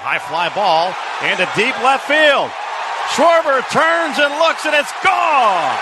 High 0.00 0.16
fly 0.16 0.48
ball 0.56 0.96
into 1.28 1.44
deep 1.52 1.76
left 1.84 2.08
field. 2.08 2.48
Schwarber 3.12 3.60
turns 3.68 4.16
and 4.16 4.32
looks, 4.40 4.64
and 4.64 4.72
it's 4.72 4.88
gone. 5.04 5.76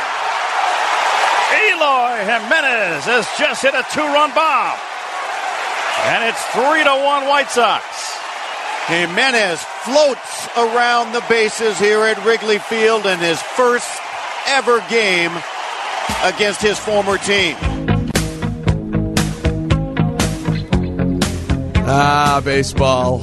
Eloy 1.55 2.27
Jimenez 2.27 3.07
has 3.07 3.31
just 3.39 3.63
hit 3.63 3.79
a 3.79 3.87
two-run 3.95 4.35
bomb, 4.35 4.75
and 6.11 6.27
it's 6.27 6.43
three 6.51 6.83
to 6.83 6.95
one 6.99 7.31
White 7.31 7.47
Sox. 7.47 7.87
Jimenez 8.91 9.63
floats 9.87 10.49
around 10.57 11.13
the 11.13 11.23
bases 11.29 11.79
here 11.79 12.03
at 12.03 12.19
Wrigley 12.25 12.59
Field 12.59 13.07
in 13.07 13.21
his 13.21 13.41
first 13.41 13.89
ever 14.49 14.83
game 14.91 15.31
against 16.25 16.61
his 16.61 16.77
former 16.77 17.19
team. 17.19 17.55
Ah, 21.87 22.43
baseball. 22.45 23.23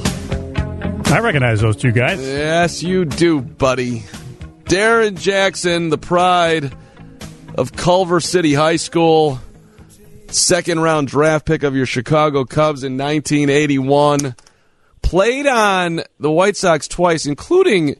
I 1.08 1.20
recognize 1.20 1.60
those 1.60 1.76
two 1.76 1.92
guys. 1.92 2.20
Yes, 2.20 2.82
you 2.82 3.04
do, 3.04 3.40
buddy. 3.40 4.04
Darrin 4.64 5.14
Jackson, 5.16 5.88
the 5.88 5.98
pride 5.98 6.74
of 7.54 7.72
Culver 7.72 8.20
City 8.20 8.52
High 8.54 8.76
School, 8.76 9.40
second 10.28 10.80
round 10.80 11.06
draft 11.06 11.46
pick 11.46 11.62
of 11.62 11.76
your 11.76 11.86
Chicago 11.86 12.44
Cubs 12.44 12.82
in 12.82 12.98
1981, 12.98 14.34
played 15.00 15.46
on 15.46 16.02
the 16.18 16.30
White 16.30 16.56
Sox 16.56 16.88
twice, 16.88 17.24
including 17.24 17.94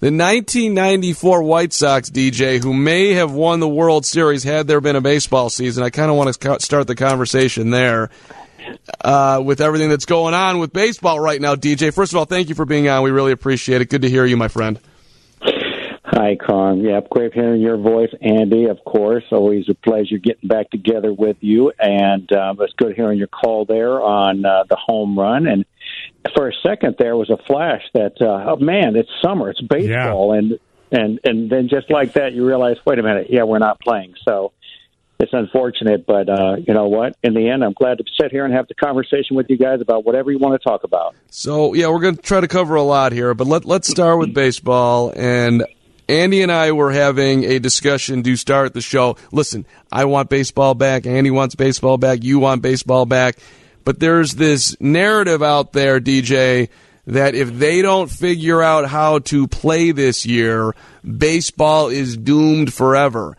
the 0.00 0.10
1994 0.10 1.42
White 1.42 1.74
Sox 1.74 2.08
DJ, 2.08 2.62
who 2.62 2.72
may 2.72 3.12
have 3.12 3.32
won 3.32 3.60
the 3.60 3.68
World 3.68 4.06
Series 4.06 4.42
had 4.44 4.66
there 4.66 4.80
been 4.80 4.96
a 4.96 5.02
baseball 5.02 5.50
season. 5.50 5.84
I 5.84 5.90
kind 5.90 6.10
of 6.10 6.16
want 6.16 6.34
to 6.34 6.60
start 6.60 6.86
the 6.86 6.94
conversation 6.94 7.70
there 7.70 8.08
uh, 9.04 9.42
with 9.44 9.60
everything 9.60 9.88
that's 9.88 10.06
going 10.06 10.34
on 10.34 10.58
with 10.58 10.72
baseball 10.72 11.18
right 11.20 11.40
now, 11.40 11.54
DJ. 11.54 11.92
First 11.92 12.12
of 12.12 12.18
all, 12.18 12.24
thank 12.24 12.48
you 12.48 12.54
for 12.54 12.64
being 12.64 12.88
on. 12.88 13.02
We 13.02 13.10
really 13.10 13.32
appreciate 13.32 13.80
it. 13.80 13.88
Good 13.90 14.02
to 14.02 14.10
hear 14.10 14.24
you, 14.24 14.36
my 14.36 14.48
friend. 14.48 14.78
Hi, 16.10 16.36
Carm. 16.36 16.80
Yep, 16.84 17.10
great 17.10 17.34
hearing 17.34 17.60
your 17.60 17.76
voice, 17.76 18.10
Andy. 18.20 18.64
Of 18.64 18.78
course, 18.84 19.24
always 19.30 19.68
a 19.68 19.74
pleasure 19.74 20.16
getting 20.18 20.48
back 20.48 20.70
together 20.70 21.12
with 21.12 21.36
you, 21.40 21.70
and 21.78 22.30
uh, 22.32 22.54
it's 22.60 22.72
good 22.74 22.96
hearing 22.96 23.18
your 23.18 23.28
call 23.28 23.66
there 23.66 24.00
on 24.00 24.44
uh, 24.44 24.64
the 24.68 24.76
home 24.76 25.18
run. 25.18 25.46
And 25.46 25.64
for 26.34 26.48
a 26.48 26.52
second, 26.66 26.96
there 26.98 27.16
was 27.16 27.30
a 27.30 27.36
flash 27.46 27.82
that, 27.94 28.14
uh, 28.20 28.50
oh 28.50 28.56
man, 28.56 28.96
it's 28.96 29.10
summer, 29.22 29.50
it's 29.50 29.60
baseball, 29.60 30.32
Yeah. 30.34 30.38
and 30.38 30.58
and 30.90 31.20
and 31.24 31.50
then 31.50 31.68
just 31.68 31.90
like 31.90 32.14
that, 32.14 32.32
you 32.32 32.44
realize, 32.46 32.78
wait 32.86 32.98
a 32.98 33.02
minute, 33.02 33.26
yeah, 33.28 33.42
we're 33.42 33.58
not 33.58 33.78
playing. 33.80 34.14
So 34.26 34.52
it's 35.20 35.32
unfortunate, 35.32 36.06
but 36.06 36.28
uh, 36.28 36.56
you 36.56 36.72
know 36.72 36.86
what? 36.86 37.16
In 37.22 37.34
the 37.34 37.48
end, 37.48 37.64
I'm 37.64 37.72
glad 37.72 37.98
to 37.98 38.04
sit 38.20 38.30
here 38.30 38.44
and 38.44 38.54
have 38.54 38.68
the 38.68 38.74
conversation 38.74 39.34
with 39.36 39.46
you 39.48 39.58
guys 39.58 39.80
about 39.80 40.04
whatever 40.04 40.30
you 40.30 40.38
want 40.38 40.60
to 40.60 40.68
talk 40.68 40.84
about. 40.84 41.16
So 41.30 41.74
yeah, 41.74 41.88
we're 41.88 42.00
going 42.00 42.16
to 42.16 42.22
try 42.22 42.40
to 42.40 42.48
cover 42.48 42.76
a 42.76 42.82
lot 42.82 43.12
here, 43.12 43.34
but 43.34 43.46
let 43.46 43.64
let's 43.64 43.88
start 43.88 44.18
with 44.18 44.32
baseball. 44.32 45.12
And 45.16 45.64
Andy 46.08 46.42
and 46.42 46.52
I 46.52 46.72
were 46.72 46.92
having 46.92 47.44
a 47.44 47.58
discussion 47.58 48.22
to 48.22 48.36
start 48.36 48.74
the 48.74 48.80
show. 48.80 49.16
Listen, 49.32 49.66
I 49.90 50.04
want 50.04 50.30
baseball 50.30 50.74
back. 50.74 51.04
Andy 51.04 51.30
wants 51.30 51.54
baseball 51.56 51.98
back. 51.98 52.22
You 52.22 52.38
want 52.38 52.62
baseball 52.62 53.04
back. 53.04 53.38
But 53.84 53.98
there's 54.00 54.34
this 54.34 54.76
narrative 54.80 55.42
out 55.42 55.72
there, 55.72 56.00
DJ, 56.00 56.68
that 57.06 57.34
if 57.34 57.52
they 57.52 57.82
don't 57.82 58.10
figure 58.10 58.62
out 58.62 58.86
how 58.86 59.18
to 59.20 59.48
play 59.48 59.90
this 59.92 60.24
year, 60.24 60.74
baseball 61.04 61.88
is 61.88 62.16
doomed 62.16 62.72
forever. 62.72 63.36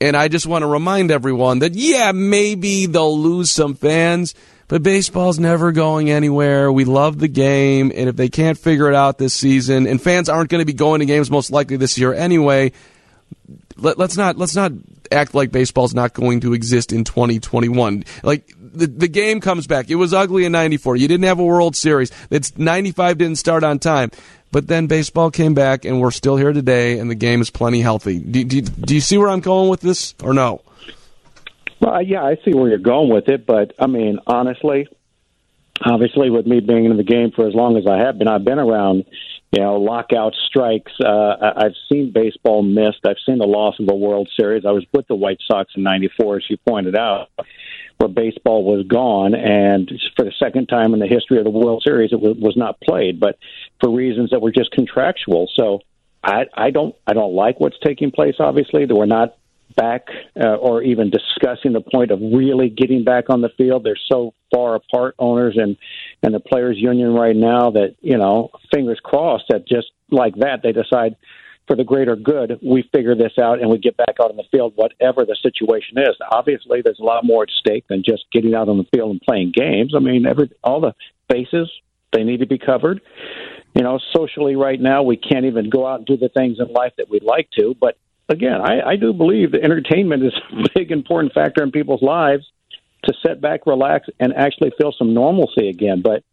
And 0.00 0.16
I 0.16 0.28
just 0.28 0.46
want 0.46 0.62
to 0.62 0.66
remind 0.66 1.10
everyone 1.10 1.58
that, 1.60 1.74
yeah, 1.74 2.12
maybe 2.12 2.86
they'll 2.86 3.18
lose 3.18 3.50
some 3.50 3.74
fans, 3.74 4.34
but 4.68 4.82
baseball's 4.82 5.40
never 5.40 5.72
going 5.72 6.08
anywhere. 6.10 6.70
We 6.70 6.84
love 6.84 7.18
the 7.18 7.28
game. 7.28 7.90
And 7.94 8.08
if 8.08 8.16
they 8.16 8.28
can't 8.28 8.56
figure 8.56 8.88
it 8.88 8.94
out 8.94 9.18
this 9.18 9.34
season, 9.34 9.86
and 9.86 10.00
fans 10.00 10.28
aren't 10.28 10.50
going 10.50 10.60
to 10.60 10.66
be 10.66 10.72
going 10.72 11.00
to 11.00 11.06
games 11.06 11.30
most 11.30 11.50
likely 11.50 11.76
this 11.76 11.98
year 11.98 12.14
anyway, 12.14 12.72
let, 13.76 13.98
let's 13.98 14.16
not 14.16 14.36
let's 14.36 14.54
not 14.54 14.72
act 15.10 15.34
like 15.34 15.50
baseball's 15.50 15.94
not 15.94 16.12
going 16.12 16.40
to 16.40 16.52
exist 16.52 16.92
in 16.92 17.04
2021. 17.04 18.04
Like 18.22 18.54
the 18.78 18.86
the 18.86 19.08
game 19.08 19.40
comes 19.40 19.66
back. 19.66 19.90
It 19.90 19.96
was 19.96 20.14
ugly 20.14 20.44
in 20.44 20.52
'94. 20.52 20.96
You 20.96 21.08
didn't 21.08 21.24
have 21.24 21.38
a 21.38 21.44
World 21.44 21.76
Series. 21.76 22.10
It's 22.30 22.56
'95 22.56 23.18
didn't 23.18 23.36
start 23.36 23.64
on 23.64 23.78
time. 23.78 24.10
But 24.50 24.66
then 24.66 24.86
baseball 24.86 25.30
came 25.30 25.54
back, 25.54 25.84
and 25.84 26.00
we're 26.00 26.10
still 26.10 26.36
here 26.36 26.52
today, 26.52 26.98
and 26.98 27.10
the 27.10 27.14
game 27.14 27.42
is 27.42 27.50
plenty 27.50 27.80
healthy. 27.80 28.18
Do, 28.18 28.44
do, 28.44 28.62
do 28.62 28.94
you 28.94 29.00
see 29.00 29.18
where 29.18 29.28
I'm 29.28 29.40
going 29.40 29.68
with 29.68 29.80
this, 29.80 30.14
or 30.22 30.32
no? 30.32 30.62
Well, 31.80 32.02
yeah, 32.02 32.24
I 32.24 32.36
see 32.44 32.54
where 32.54 32.68
you're 32.68 32.78
going 32.78 33.10
with 33.10 33.28
it, 33.28 33.46
but 33.46 33.72
I 33.78 33.86
mean, 33.86 34.18
honestly, 34.26 34.88
obviously, 35.84 36.30
with 36.30 36.46
me 36.46 36.60
being 36.60 36.86
in 36.86 36.96
the 36.96 37.04
game 37.04 37.30
for 37.30 37.46
as 37.46 37.54
long 37.54 37.76
as 37.76 37.86
I 37.86 37.98
have 37.98 38.18
been, 38.18 38.26
I've 38.26 38.44
been 38.44 38.58
around, 38.58 39.04
you 39.52 39.60
know, 39.60 39.76
lockout 39.76 40.34
strikes. 40.48 40.92
Uh, 40.98 41.52
I've 41.56 41.76
seen 41.88 42.10
baseball 42.10 42.62
missed. 42.62 43.00
I've 43.04 43.16
seen 43.24 43.38
the 43.38 43.46
loss 43.46 43.78
of 43.78 43.88
a 43.90 43.94
World 43.94 44.28
Series. 44.34 44.64
I 44.64 44.70
was 44.70 44.84
with 44.92 45.06
the 45.08 45.14
White 45.14 45.38
Sox 45.46 45.72
in 45.76 45.82
'94, 45.82 46.38
as 46.38 46.44
you 46.48 46.56
pointed 46.66 46.96
out, 46.96 47.28
where 47.98 48.08
baseball 48.08 48.64
was 48.64 48.86
gone, 48.86 49.34
and 49.34 49.90
for 50.16 50.24
the 50.24 50.32
second 50.38 50.66
time 50.66 50.94
in 50.94 51.00
the 51.00 51.06
history 51.06 51.38
of 51.38 51.44
the 51.44 51.50
World 51.50 51.82
Series, 51.86 52.12
it 52.12 52.20
was, 52.20 52.36
was 52.38 52.56
not 52.56 52.80
played, 52.80 53.20
but 53.20 53.38
for 53.80 53.90
reasons 53.90 54.30
that 54.30 54.40
were 54.40 54.52
just 54.52 54.70
contractual. 54.72 55.48
So. 55.54 55.80
I, 56.20 56.46
I 56.52 56.70
don't 56.70 56.96
I 57.06 57.12
don't 57.12 57.32
like 57.32 57.60
what's 57.60 57.78
taking 57.78 58.10
place. 58.10 58.34
Obviously, 58.40 58.84
that 58.84 58.94
we're 58.94 59.06
not 59.06 59.36
back 59.76 60.08
uh, 60.38 60.56
or 60.56 60.82
even 60.82 61.10
discussing 61.10 61.72
the 61.72 61.80
point 61.80 62.10
of 62.10 62.20
really 62.20 62.68
getting 62.68 63.04
back 63.04 63.30
on 63.30 63.40
the 63.40 63.50
field. 63.56 63.84
They're 63.84 63.96
so 64.10 64.34
far 64.52 64.74
apart, 64.74 65.14
owners 65.18 65.56
and 65.56 65.76
and 66.22 66.34
the 66.34 66.40
players' 66.40 66.76
union 66.78 67.14
right 67.14 67.36
now 67.36 67.70
that 67.70 67.96
you 68.00 68.18
know, 68.18 68.50
fingers 68.74 68.98
crossed 69.02 69.44
that 69.50 69.66
just 69.66 69.88
like 70.10 70.34
that 70.36 70.60
they 70.62 70.72
decide 70.72 71.16
for 71.68 71.76
the 71.76 71.84
greater 71.84 72.16
good 72.16 72.58
we 72.62 72.88
figure 72.92 73.14
this 73.14 73.32
out 73.38 73.60
and 73.60 73.70
we 73.70 73.78
get 73.78 73.96
back 73.96 74.16
out 74.20 74.30
on 74.30 74.36
the 74.36 74.44
field, 74.50 74.72
whatever 74.74 75.24
the 75.24 75.36
situation 75.40 75.98
is. 75.98 76.16
Obviously, 76.32 76.82
there's 76.82 76.98
a 76.98 77.04
lot 77.04 77.24
more 77.24 77.44
at 77.44 77.50
stake 77.50 77.84
than 77.88 78.02
just 78.04 78.24
getting 78.32 78.54
out 78.54 78.68
on 78.68 78.78
the 78.78 78.86
field 78.92 79.10
and 79.12 79.20
playing 79.20 79.52
games. 79.54 79.92
I 79.94 80.00
mean, 80.00 80.26
every 80.26 80.50
all 80.64 80.80
the 80.80 80.94
bases 81.28 81.70
they 82.12 82.24
need 82.24 82.40
to 82.40 82.46
be 82.46 82.58
covered. 82.58 83.00
You 83.74 83.84
know, 83.84 84.00
socially 84.16 84.56
right 84.56 84.80
now 84.80 85.02
we 85.02 85.16
can't 85.16 85.44
even 85.44 85.70
go 85.70 85.86
out 85.86 85.98
and 85.98 86.06
do 86.06 86.16
the 86.16 86.30
things 86.30 86.58
in 86.58 86.72
life 86.72 86.94
that 86.96 87.10
we'd 87.10 87.22
like 87.22 87.48
to, 87.58 87.76
but 87.78 87.96
again, 88.28 88.60
I, 88.60 88.80
I 88.80 88.96
do 88.96 89.12
believe 89.12 89.52
that 89.52 89.62
entertainment 89.62 90.24
is 90.24 90.32
a 90.52 90.68
big, 90.74 90.90
important 90.90 91.32
factor 91.32 91.62
in 91.62 91.70
people's 91.70 92.02
lives 92.02 92.44
to 93.04 93.14
sit 93.24 93.40
back, 93.40 93.66
relax, 93.66 94.08
and 94.18 94.34
actually 94.34 94.72
feel 94.78 94.92
some 94.96 95.14
normalcy 95.14 95.68
again. 95.68 96.02
But 96.02 96.24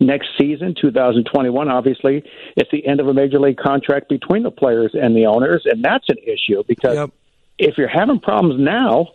next 0.00 0.28
season, 0.38 0.74
2021, 0.80 1.68
obviously, 1.68 2.22
it's 2.56 2.70
the 2.70 2.86
end 2.86 3.00
of 3.00 3.08
a 3.08 3.14
major 3.14 3.38
league 3.38 3.56
contract 3.56 4.08
between 4.08 4.42
the 4.42 4.50
players 4.50 4.92
and 4.94 5.16
the 5.16 5.26
owners, 5.26 5.62
and 5.64 5.84
that's 5.84 6.08
an 6.08 6.18
issue 6.18 6.62
because 6.66 6.94
Yep. 6.94 7.10
if 7.58 7.78
you're 7.78 7.88
having 7.88 8.20
problems 8.20 8.60
now, 8.60 9.08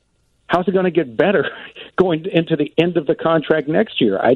how's 0.47 0.67
it 0.67 0.71
going 0.71 0.85
to 0.85 0.91
get 0.91 1.15
better 1.15 1.49
going 1.95 2.25
into 2.25 2.55
the 2.55 2.73
end 2.77 2.97
of 2.97 3.05
the 3.05 3.15
contract 3.15 3.67
next 3.67 4.01
year? 4.01 4.19
I, 4.19 4.35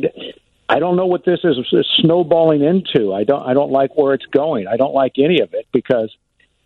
I 0.69 0.79
don't 0.79 0.95
know 0.95 1.05
what 1.05 1.25
this 1.25 1.39
is 1.43 1.57
snowballing 1.99 2.63
into. 2.63 3.13
I 3.13 3.23
don't 3.23 3.43
I 3.43 3.53
don't 3.53 3.71
like 3.71 3.95
where 3.95 4.13
it's 4.13 4.25
going. 4.25 4.67
I 4.67 4.77
don't 4.77 4.93
like 4.93 5.13
any 5.17 5.41
of 5.41 5.53
it 5.53 5.67
because 5.71 6.15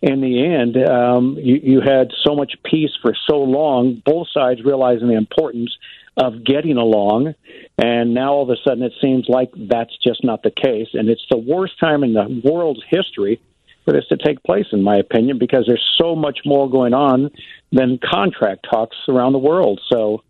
in 0.01 0.21
the 0.21 0.45
end, 0.45 0.77
um, 0.89 1.37
you, 1.37 1.59
you 1.61 1.81
had 1.81 2.11
so 2.23 2.33
much 2.33 2.53
peace 2.63 2.91
for 3.01 3.13
so 3.29 3.39
long, 3.39 4.01
both 4.05 4.27
sides 4.33 4.63
realizing 4.63 5.09
the 5.09 5.17
importance 5.17 5.75
of 6.15 6.45
getting 6.45 6.77
along, 6.77 7.35
and 7.81 8.13
now 8.13 8.33
all 8.33 8.43
of 8.43 8.49
a 8.49 8.57
sudden 8.67 8.83
it 8.83 8.91
seems 9.01 9.25
like 9.29 9.51
that's 9.55 9.95
just 10.03 10.23
not 10.23 10.43
the 10.43 10.51
case, 10.51 10.89
and 10.93 11.07
it's 11.07 11.25
the 11.31 11.37
worst 11.37 11.79
time 11.79 12.03
in 12.03 12.13
the 12.13 12.41
world's 12.43 12.83
history 12.89 13.41
for 13.85 13.93
this 13.93 14.05
to 14.09 14.17
take 14.17 14.43
place, 14.43 14.65
in 14.73 14.83
my 14.83 14.97
opinion, 14.97 15.39
because 15.39 15.63
there's 15.65 15.85
so 15.97 16.13
much 16.13 16.39
more 16.45 16.69
going 16.69 16.93
on 16.93 17.31
than 17.71 17.97
contract 17.97 18.67
talks 18.69 18.97
around 19.07 19.31
the 19.31 19.39
world. 19.39 19.79
So 19.91 20.23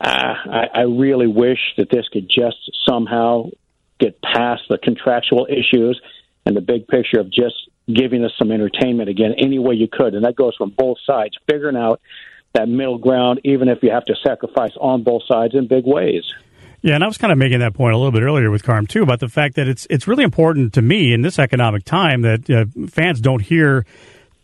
uh, 0.00 0.08
I, 0.08 0.66
I 0.74 0.80
really 0.82 1.26
wish 1.26 1.58
that 1.76 1.90
this 1.90 2.06
could 2.12 2.28
just 2.28 2.56
somehow 2.88 3.50
get 3.98 4.22
past 4.22 4.62
the 4.68 4.78
contractual 4.78 5.48
issues 5.50 6.00
and 6.44 6.56
the 6.56 6.60
big 6.60 6.86
picture 6.86 7.18
of 7.18 7.32
just 7.32 7.56
giving 7.92 8.24
us 8.24 8.32
some 8.38 8.52
entertainment 8.52 9.08
again 9.08 9.34
any 9.38 9.58
way 9.58 9.74
you 9.74 9.88
could. 9.90 10.14
And 10.14 10.24
that 10.24 10.36
goes 10.36 10.54
from 10.56 10.70
both 10.70 10.98
sides, 11.04 11.34
figuring 11.50 11.76
out 11.76 12.00
that 12.54 12.68
middle 12.68 12.98
ground, 12.98 13.40
even 13.44 13.68
if 13.68 13.78
you 13.82 13.90
have 13.90 14.04
to 14.06 14.14
sacrifice 14.24 14.72
on 14.80 15.02
both 15.02 15.22
sides 15.26 15.54
in 15.54 15.66
big 15.66 15.84
ways. 15.84 16.24
Yeah, 16.86 16.94
and 16.94 17.02
I 17.02 17.08
was 17.08 17.18
kind 17.18 17.32
of 17.32 17.38
making 17.38 17.58
that 17.58 17.74
point 17.74 17.94
a 17.94 17.96
little 17.96 18.12
bit 18.12 18.22
earlier 18.22 18.48
with 18.48 18.62
Carm 18.62 18.86
too 18.86 19.02
about 19.02 19.18
the 19.18 19.28
fact 19.28 19.56
that 19.56 19.66
it's 19.66 19.88
it's 19.90 20.06
really 20.06 20.22
important 20.22 20.74
to 20.74 20.82
me 20.82 21.12
in 21.12 21.20
this 21.20 21.36
economic 21.36 21.84
time 21.84 22.22
that 22.22 22.48
uh, 22.48 22.66
fans 22.86 23.20
don't 23.20 23.40
hear 23.40 23.84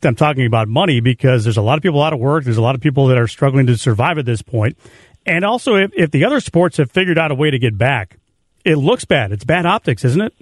them 0.00 0.17
talking 0.17 0.44
about 0.44 0.67
money 0.67 0.99
because 0.99 1.44
there's 1.44 1.56
a 1.56 1.62
lot 1.62 1.79
of 1.79 1.85
people 1.85 2.03
out 2.03 2.12
of 2.12 2.19
work. 2.19 2.43
There's 2.43 2.56
a 2.56 2.62
lot 2.62 2.75
of 2.75 2.81
people 2.81 3.06
that 3.06 3.17
are 3.17 3.29
struggling 3.29 3.69
to 3.69 3.79
survive 3.79 4.19
at 4.19 4.25
this 4.25 4.43
point, 4.43 4.77
and 5.25 5.44
also 5.44 5.77
if, 5.77 5.93
if 5.94 6.11
the 6.11 6.25
other 6.25 6.41
sports 6.41 6.79
have 6.79 6.91
figured 6.91 7.17
out 7.17 7.31
a 7.31 7.37
way 7.37 7.53
to 7.53 7.61
get 7.61 7.79
back, 7.79 8.19
it 8.65 8.75
looks 8.75 9.05
bad. 9.05 9.31
It's 9.31 9.45
bad 9.45 9.65
optics, 9.65 10.05
isn't 10.05 10.23
it? 10.23 10.35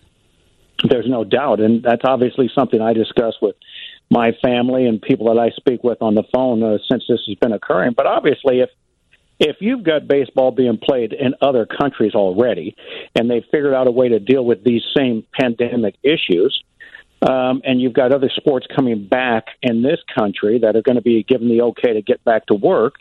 There's 0.88 1.06
no 1.06 1.23
doubt, 1.23 1.61
and 1.61 1.82
that's 1.82 2.05
obviously 2.05 2.50
something 2.55 2.81
I 2.81 2.94
discuss 2.94 3.35
with 3.43 3.56
my 4.11 4.31
family 4.43 4.87
and 4.87 5.03
people 5.03 5.26
that 5.26 5.38
I 5.38 5.50
speak 5.50 5.85
with 5.85 6.00
on 6.00 6.14
the 6.14 6.25
phone 6.32 6.62
uh, 6.62 6.79
since 6.91 7.05
this 7.06 7.20
has 7.26 7.37
been 7.43 7.53
occurring. 7.53 7.93
But 7.94 8.06
obviously, 8.06 8.61
if 8.61 8.70
if 9.40 9.56
you've 9.60 9.82
got 9.82 10.06
baseball 10.06 10.50
being 10.52 10.78
played 10.78 11.14
in 11.14 11.34
other 11.40 11.66
countries 11.66 12.14
already, 12.14 12.76
and 13.19 13.31
they've 13.31 13.44
figured 13.50 13.75
out 13.75 13.87
a 13.87 13.90
way 13.90 14.10
to 14.10 14.20
deal 14.20 14.44
with 14.44 14.62
these 14.62 14.82
same 14.94 15.25
pandemic 15.32 15.96
issues, 16.02 16.62
um, 17.22 17.62
and 17.64 17.81
you've 17.81 17.94
got 17.94 18.12
other 18.12 18.31
sports 18.37 18.66
coming 18.75 19.06
back 19.06 19.46
in 19.62 19.82
this 19.82 19.98
country 20.14 20.58
that 20.60 20.76
are 20.76 20.82
going 20.82 20.96
to 20.96 21.02
be 21.02 21.22
given 21.22 21.48
the 21.48 21.62
okay 21.62 21.94
to 21.94 22.02
get 22.02 22.22
back 22.25 22.46
to 22.46 22.54
work. 22.54 22.94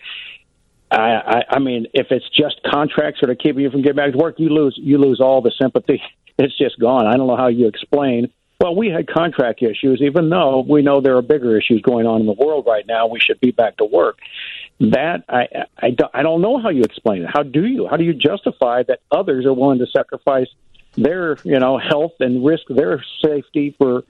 I, 0.90 0.98
I, 0.98 1.44
I 1.52 1.60
mean, 1.60 1.88
if 1.94 2.08
it's 2.10 2.28
just 2.30 2.62
contracts 2.64 3.20
that 3.22 3.30
are 3.30 3.36
keeping 3.36 3.62
you 3.62 3.70
from 3.70 3.82
getting 3.82 3.98
back 3.98 4.14
to 4.14 4.18
work, 4.18 4.36
you 4.40 4.50
lose 4.50 4.78
you 4.82 4.98
lose 4.98 5.20
all 5.22 5.42
the 5.42 5.52
sympathy. 5.62 6.02
It's 6.42 6.58
just 6.58 6.80
gone. 6.80 7.06
I 7.06 7.18
don't 7.18 7.28
know 7.28 7.36
how 7.36 7.48
you 7.48 7.68
explain. 7.68 8.32
Well, 8.62 8.74
we 8.74 8.88
had 8.88 9.08
contract 9.08 9.62
issues, 9.62 10.02
even 10.02 10.30
though 10.30 10.66
we 10.66 10.82
know 10.82 11.02
there 11.02 11.18
are 11.18 11.22
bigger 11.22 11.58
issues 11.58 11.82
going 11.82 12.06
on 12.06 12.22
in 12.22 12.28
the 12.28 12.32
world 12.32 12.66
right 12.66 12.88
now. 12.88 13.08
We 13.08 13.20
should 13.20 13.42
be 13.42 13.52
back 13.52 13.76
to 13.78 13.84
work. 13.84 14.20
That 14.80 15.26
I, 15.28 15.48
I, 15.78 15.90
don't, 15.92 16.12
I 16.14 16.24
don't 16.24 16.42
know 16.42 16.58
how 16.58 16.70
you 16.70 16.84
explain 16.84 17.24
it. 17.24 17.30
How 17.32 17.44
do 17.44 17.66
you? 17.66 17.88
How 17.88 17.98
do 17.98 18.06
you 18.06 18.14
justify 18.14 18.84
that 18.84 19.02
others 19.12 19.46
are 19.46 19.54
willing 19.54 19.80
to 19.80 19.88
sacrifice 19.88 20.48
their 20.96 21.38
you 21.44 21.60
know 21.60 21.78
health 21.78 22.14
and 22.20 22.46
risk 22.46 22.64
their 22.70 23.04
safety 23.24 23.76
for 23.78 24.04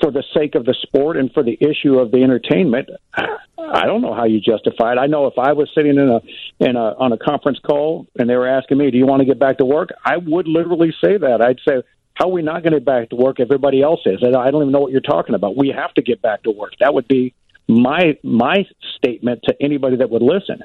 for 0.00 0.10
the 0.10 0.24
sake 0.34 0.54
of 0.56 0.64
the 0.64 0.74
sport 0.82 1.16
and 1.16 1.32
for 1.32 1.42
the 1.42 1.56
issue 1.60 1.98
of 1.98 2.10
the 2.10 2.22
entertainment, 2.22 2.90
I 3.14 3.86
don't 3.86 4.02
know 4.02 4.12
how 4.12 4.24
you 4.24 4.40
justify 4.40 4.92
it. 4.92 4.98
I 4.98 5.06
know 5.06 5.26
if 5.26 5.38
I 5.38 5.52
was 5.52 5.70
sitting 5.74 5.96
in 5.96 6.08
a 6.08 6.20
in 6.60 6.76
a 6.76 6.94
on 6.98 7.12
a 7.12 7.18
conference 7.18 7.58
call 7.60 8.06
and 8.18 8.28
they 8.28 8.36
were 8.36 8.48
asking 8.48 8.78
me, 8.78 8.90
"Do 8.90 8.98
you 8.98 9.06
want 9.06 9.20
to 9.20 9.26
get 9.26 9.38
back 9.38 9.58
to 9.58 9.64
work?" 9.64 9.90
I 10.04 10.16
would 10.16 10.48
literally 10.48 10.92
say 11.02 11.16
that. 11.16 11.40
I'd 11.40 11.60
say, 11.66 11.82
"How 12.14 12.26
are 12.26 12.32
we 12.32 12.42
not 12.42 12.62
going 12.62 12.72
to 12.72 12.80
get 12.80 12.86
back 12.86 13.10
to 13.10 13.16
work? 13.16 13.40
Everybody 13.40 13.82
else 13.82 14.00
is." 14.06 14.22
I 14.22 14.50
don't 14.50 14.62
even 14.62 14.72
know 14.72 14.80
what 14.80 14.92
you're 14.92 15.00
talking 15.00 15.34
about. 15.34 15.56
We 15.56 15.68
have 15.68 15.94
to 15.94 16.02
get 16.02 16.20
back 16.20 16.42
to 16.44 16.50
work. 16.50 16.72
That 16.80 16.94
would 16.94 17.06
be 17.06 17.34
my 17.80 18.18
my 18.22 18.66
statement 18.96 19.42
to 19.44 19.54
anybody 19.60 19.96
that 19.96 20.10
would 20.10 20.22
listen. 20.22 20.62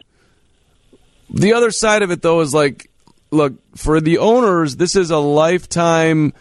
The 1.30 1.54
other 1.54 1.72
side 1.72 2.02
of 2.04 2.12
it, 2.12 2.22
though, 2.22 2.42
is 2.42 2.54
like, 2.54 2.90
look 3.32 3.54
for 3.76 4.00
the 4.00 4.20
owners. 4.20 4.78
This 4.78 4.96
is 4.96 5.12
a 5.12 5.18
lifetime, 5.18 6.34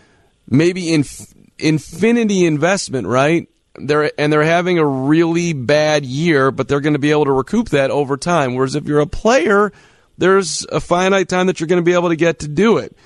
maybe 0.49 0.93
in 0.93 1.05
infinity 1.59 2.47
investment, 2.47 3.07
right? 3.07 3.49
They're 3.75 4.11
and 4.19 4.33
they're 4.33 4.45
having 4.45 4.79
a 4.79 4.87
really 4.87 5.53
bad 5.53 6.05
year, 6.05 6.51
but 6.51 6.69
they're 6.69 6.81
going 6.81 6.95
to 6.95 6.99
be 6.99 7.11
able 7.11 7.27
to 7.27 7.33
recoup 7.33 7.71
that 7.71 7.91
over 7.91 8.17
time. 8.17 8.55
Whereas 8.55 8.75
if 8.75 8.85
you're 8.87 9.01
a 9.01 9.07
player, 9.07 9.73
there's 10.19 10.65
a 10.71 10.81
finite 10.81 11.29
time 11.29 11.49
that 11.49 11.61
you're 11.61 11.67
going 11.67 11.83
to 11.83 11.85
be 11.85 11.95
able 11.95 12.09
to 12.09 12.17
get 12.17 12.41
to 12.41 12.49
do 12.49 12.79
it. 12.79 12.97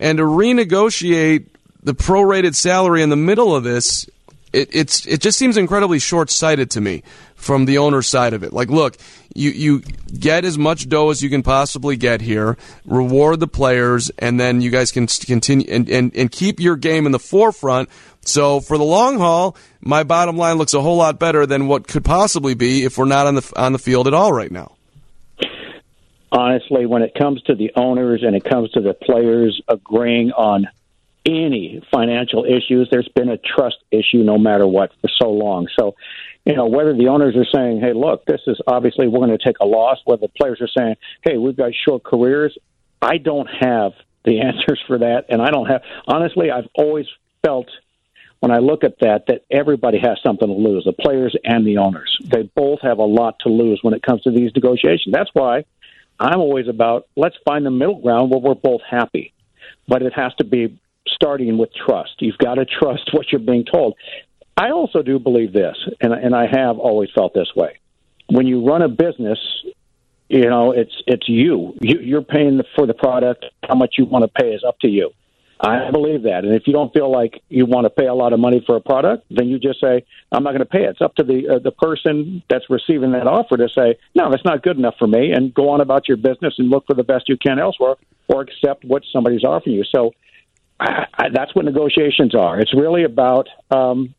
And 0.00 0.18
to 0.18 0.24
renegotiate 0.24 1.48
the 1.82 1.94
prorated 1.94 2.54
salary 2.54 3.02
in 3.02 3.08
the 3.08 3.16
middle 3.16 3.54
of 3.54 3.64
this, 3.64 4.08
it, 4.52 4.68
it's 4.72 5.06
it 5.06 5.20
just 5.20 5.38
seems 5.38 5.56
incredibly 5.56 5.98
short 5.98 6.30
sighted 6.30 6.70
to 6.72 6.80
me 6.80 7.02
from 7.34 7.64
the 7.66 7.78
owner 7.78 8.02
side 8.02 8.32
of 8.32 8.42
it. 8.42 8.52
Like, 8.52 8.68
look, 8.68 8.96
you 9.34 9.50
you 9.50 9.82
get 10.18 10.44
as 10.44 10.58
much 10.58 10.88
dough 10.88 11.10
as 11.10 11.22
you 11.22 11.30
can 11.30 11.42
possibly 11.42 11.96
get 11.96 12.20
here, 12.20 12.56
reward 12.84 13.40
the 13.40 13.48
players, 13.48 14.10
and 14.18 14.38
then 14.38 14.60
you 14.60 14.70
guys 14.70 14.90
can 14.90 15.06
continue 15.06 15.66
and, 15.70 15.88
and, 15.88 16.14
and 16.16 16.30
keep 16.30 16.60
your 16.60 16.76
game 16.76 17.06
in 17.06 17.12
the 17.12 17.18
forefront. 17.18 17.88
So 18.22 18.60
for 18.60 18.76
the 18.76 18.84
long 18.84 19.18
haul, 19.18 19.56
my 19.80 20.02
bottom 20.02 20.36
line 20.36 20.58
looks 20.58 20.74
a 20.74 20.80
whole 20.80 20.96
lot 20.96 21.18
better 21.18 21.46
than 21.46 21.66
what 21.66 21.86
could 21.86 22.04
possibly 22.04 22.54
be 22.54 22.84
if 22.84 22.98
we're 22.98 23.06
not 23.06 23.26
on 23.26 23.36
the 23.36 23.52
on 23.56 23.72
the 23.72 23.78
field 23.78 24.06
at 24.06 24.14
all 24.14 24.32
right 24.32 24.50
now. 24.50 24.72
Honestly, 26.30 26.84
when 26.84 27.02
it 27.02 27.14
comes 27.14 27.40
to 27.42 27.54
the 27.54 27.72
owners 27.74 28.22
and 28.22 28.36
it 28.36 28.44
comes 28.44 28.70
to 28.72 28.82
the 28.82 28.92
players 28.92 29.62
agreeing 29.66 30.30
on 30.32 30.68
any 31.28 31.82
financial 31.92 32.44
issues, 32.44 32.88
there's 32.90 33.08
been 33.14 33.28
a 33.28 33.38
trust 33.38 33.76
issue 33.90 34.24
no 34.24 34.38
matter 34.38 34.66
what 34.66 34.90
for 35.00 35.08
so 35.20 35.30
long. 35.30 35.68
So 35.78 35.94
you 36.48 36.56
know, 36.56 36.66
whether 36.66 36.94
the 36.94 37.08
owners 37.08 37.36
are 37.36 37.44
saying, 37.54 37.80
hey, 37.80 37.92
look, 37.92 38.24
this 38.24 38.40
is 38.46 38.58
obviously 38.66 39.06
we're 39.06 39.18
going 39.18 39.36
to 39.36 39.44
take 39.44 39.58
a 39.60 39.66
loss, 39.66 39.98
whether 40.06 40.22
the 40.22 40.28
players 40.28 40.58
are 40.62 40.68
saying, 40.74 40.94
hey, 41.22 41.36
we've 41.36 41.56
got 41.56 41.72
short 41.86 42.04
careers, 42.04 42.56
I 43.02 43.18
don't 43.18 43.48
have 43.60 43.92
the 44.24 44.40
answers 44.46 44.82
for 44.86 44.98
that. 44.98 45.26
And 45.28 45.42
I 45.42 45.50
don't 45.50 45.66
have, 45.66 45.82
honestly, 46.06 46.50
I've 46.50 46.68
always 46.74 47.04
felt 47.44 47.68
when 48.40 48.50
I 48.50 48.58
look 48.58 48.82
at 48.82 49.00
that, 49.00 49.24
that 49.26 49.44
everybody 49.50 49.98
has 49.98 50.18
something 50.24 50.48
to 50.48 50.54
lose, 50.54 50.84
the 50.84 50.92
players 50.92 51.36
and 51.44 51.66
the 51.66 51.78
owners. 51.78 52.16
They 52.24 52.44
both 52.54 52.80
have 52.82 52.98
a 52.98 53.04
lot 53.04 53.40
to 53.40 53.50
lose 53.50 53.80
when 53.82 53.92
it 53.92 54.02
comes 54.02 54.22
to 54.22 54.30
these 54.30 54.50
negotiations. 54.54 55.12
That's 55.12 55.30
why 55.34 55.66
I'm 56.18 56.40
always 56.40 56.66
about 56.66 57.08
let's 57.14 57.36
find 57.44 57.66
the 57.66 57.70
middle 57.70 58.00
ground 58.00 58.30
where 58.30 58.40
we're 58.40 58.54
both 58.54 58.80
happy. 58.88 59.34
But 59.86 60.02
it 60.02 60.14
has 60.14 60.32
to 60.36 60.44
be 60.44 60.78
starting 61.14 61.58
with 61.58 61.70
trust. 61.74 62.12
You've 62.20 62.38
got 62.38 62.54
to 62.54 62.64
trust 62.64 63.10
what 63.12 63.30
you're 63.30 63.40
being 63.40 63.64
told. 63.64 63.94
I 64.56 64.70
also 64.70 65.02
do 65.02 65.18
believe 65.18 65.52
this, 65.52 65.76
and 66.00 66.12
and 66.12 66.34
I 66.34 66.46
have 66.50 66.78
always 66.78 67.10
felt 67.14 67.32
this 67.32 67.48
way. 67.54 67.78
When 68.28 68.46
you 68.46 68.66
run 68.66 68.82
a 68.82 68.88
business, 68.88 69.38
you 70.28 70.48
know 70.48 70.72
it's 70.72 70.94
it's 71.06 71.28
you. 71.28 71.74
you 71.80 72.00
you're 72.00 72.22
paying 72.22 72.60
for 72.74 72.86
the 72.86 72.94
product. 72.94 73.44
How 73.66 73.74
much 73.74 73.94
you 73.98 74.04
want 74.04 74.24
to 74.24 74.42
pay 74.42 74.52
is 74.52 74.64
up 74.66 74.78
to 74.80 74.88
you. 74.88 75.12
I 75.60 75.90
believe 75.90 76.22
that, 76.22 76.44
and 76.44 76.54
if 76.54 76.68
you 76.68 76.72
don't 76.72 76.92
feel 76.92 77.10
like 77.10 77.42
you 77.48 77.66
want 77.66 77.84
to 77.86 77.90
pay 77.90 78.06
a 78.06 78.14
lot 78.14 78.32
of 78.32 78.38
money 78.38 78.62
for 78.64 78.76
a 78.76 78.80
product, 78.80 79.26
then 79.28 79.48
you 79.48 79.58
just 79.58 79.80
say, 79.80 80.04
"I'm 80.30 80.44
not 80.44 80.50
going 80.50 80.60
to 80.60 80.66
pay 80.66 80.84
it." 80.84 80.90
It's 80.90 81.00
up 81.00 81.16
to 81.16 81.24
the 81.24 81.48
uh, 81.48 81.58
the 81.58 81.72
person 81.72 82.44
that's 82.48 82.70
receiving 82.70 83.10
that 83.12 83.26
offer 83.26 83.56
to 83.56 83.68
say, 83.68 83.98
"No, 84.14 84.30
that's 84.30 84.44
not 84.44 84.62
good 84.62 84.76
enough 84.76 84.94
for 84.98 85.08
me," 85.08 85.32
and 85.32 85.52
go 85.52 85.70
on 85.70 85.80
about 85.80 86.06
your 86.06 86.16
business 86.16 86.54
and 86.58 86.70
look 86.70 86.86
for 86.86 86.94
the 86.94 87.02
best 87.02 87.28
you 87.28 87.36
can 87.36 87.58
elsewhere, 87.58 87.96
or 88.28 88.42
accept 88.42 88.84
what 88.84 89.02
somebody's 89.12 89.42
offering 89.42 89.74
you. 89.74 89.84
So 89.92 90.12
I, 90.80 91.28
that's 91.32 91.54
what 91.54 91.64
negotiations 91.64 92.34
are. 92.34 92.60
It's 92.60 92.74
really 92.74 93.04
about 93.04 93.48
um, 93.70 94.14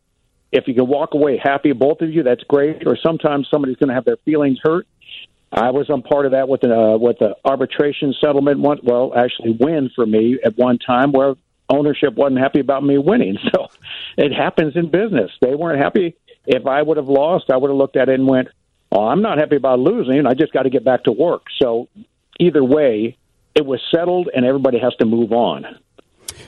if 0.51 0.67
you 0.67 0.73
can 0.73 0.87
walk 0.87 1.13
away 1.13 1.39
happy, 1.41 1.71
both 1.71 2.01
of 2.01 2.11
you, 2.11 2.23
that's 2.23 2.43
great. 2.43 2.85
Or 2.87 2.97
sometimes 3.01 3.47
somebody's 3.49 3.77
going 3.77 3.89
to 3.89 3.93
have 3.93 4.05
their 4.05 4.17
feelings 4.17 4.59
hurt. 4.61 4.87
I 5.51 5.71
was 5.71 5.89
on 5.89 6.03
part 6.03 6.25
of 6.25 6.33
that 6.33 6.47
with 6.47 6.61
the 6.61 6.75
uh, 6.75 6.97
with 6.97 7.17
the 7.19 7.35
arbitration 7.43 8.13
settlement. 8.21 8.59
One, 8.59 8.79
well, 8.83 9.13
actually, 9.15 9.57
win 9.59 9.89
for 9.95 10.05
me 10.05 10.37
at 10.43 10.57
one 10.57 10.77
time 10.77 11.11
where 11.11 11.35
ownership 11.69 12.13
wasn't 12.15 12.39
happy 12.39 12.59
about 12.59 12.83
me 12.83 12.97
winning. 12.97 13.37
So 13.53 13.67
it 14.17 14.31
happens 14.31 14.75
in 14.75 14.91
business. 14.91 15.31
They 15.41 15.55
weren't 15.55 15.79
happy. 15.79 16.15
If 16.45 16.67
I 16.67 16.81
would 16.81 16.97
have 16.97 17.07
lost, 17.07 17.49
I 17.49 17.57
would 17.57 17.69
have 17.69 17.77
looked 17.77 17.95
at 17.95 18.09
it 18.09 18.19
and 18.19 18.27
went, 18.27 18.49
"Oh, 18.91 19.07
I'm 19.07 19.21
not 19.21 19.39
happy 19.39 19.55
about 19.55 19.79
losing. 19.79 20.27
I 20.27 20.33
just 20.33 20.53
got 20.53 20.63
to 20.63 20.69
get 20.69 20.83
back 20.83 21.05
to 21.05 21.11
work." 21.11 21.43
So 21.59 21.87
either 22.39 22.63
way, 22.63 23.17
it 23.55 23.65
was 23.65 23.81
settled, 23.91 24.29
and 24.35 24.45
everybody 24.45 24.77
has 24.79 24.93
to 24.97 25.05
move 25.05 25.31
on. 25.31 25.65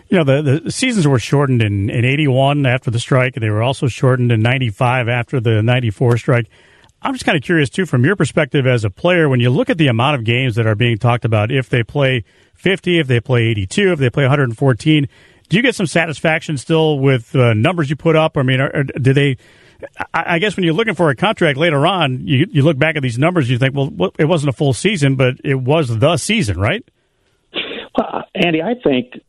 You 0.09 0.17
know, 0.17 0.23
the, 0.23 0.61
the 0.63 0.71
seasons 0.71 1.07
were 1.07 1.19
shortened 1.19 1.61
in, 1.61 1.89
in 1.89 2.05
81 2.05 2.65
after 2.65 2.91
the 2.91 2.99
strike. 2.99 3.35
They 3.35 3.49
were 3.49 3.63
also 3.63 3.87
shortened 3.87 4.31
in 4.31 4.41
95 4.41 5.07
after 5.07 5.39
the 5.39 5.61
94 5.61 6.17
strike. 6.17 6.49
I'm 7.01 7.13
just 7.13 7.25
kind 7.25 7.35
of 7.35 7.43
curious, 7.43 7.69
too, 7.69 7.85
from 7.85 8.05
your 8.05 8.15
perspective 8.15 8.67
as 8.67 8.83
a 8.83 8.89
player, 8.89 9.27
when 9.27 9.39
you 9.39 9.49
look 9.49 9.69
at 9.69 9.77
the 9.77 9.87
amount 9.87 10.17
of 10.17 10.23
games 10.23 10.55
that 10.55 10.67
are 10.67 10.75
being 10.75 10.97
talked 10.97 11.25
about, 11.25 11.51
if 11.51 11.67
they 11.69 11.81
play 11.81 12.23
50, 12.53 12.99
if 12.99 13.07
they 13.07 13.19
play 13.19 13.43
82, 13.45 13.93
if 13.93 13.99
they 13.99 14.09
play 14.09 14.23
114, 14.23 15.07
do 15.49 15.57
you 15.57 15.63
get 15.63 15.75
some 15.75 15.87
satisfaction 15.87 16.57
still 16.57 16.99
with 16.99 17.35
uh, 17.35 17.53
numbers 17.53 17.89
you 17.89 17.95
put 17.95 18.15
up? 18.15 18.37
I 18.37 18.43
mean, 18.43 18.61
or, 18.61 18.71
or 18.73 18.83
do 18.83 19.13
they. 19.13 19.37
I 20.13 20.37
guess 20.37 20.55
when 20.55 20.63
you're 20.63 20.75
looking 20.75 20.93
for 20.93 21.09
a 21.09 21.15
contract 21.15 21.57
later 21.57 21.87
on, 21.87 22.27
you, 22.27 22.45
you 22.51 22.61
look 22.61 22.77
back 22.77 22.97
at 22.97 23.01
these 23.01 23.17
numbers, 23.17 23.49
you 23.49 23.57
think, 23.57 23.73
well, 23.75 24.11
it 24.19 24.25
wasn't 24.25 24.49
a 24.49 24.53
full 24.53 24.73
season, 24.73 25.15
but 25.15 25.37
it 25.43 25.55
was 25.55 25.97
the 25.97 26.17
season, 26.17 26.59
right? 26.59 26.87
Well, 27.97 28.23
Andy, 28.35 28.61
I 28.61 28.75
think 28.75 29.19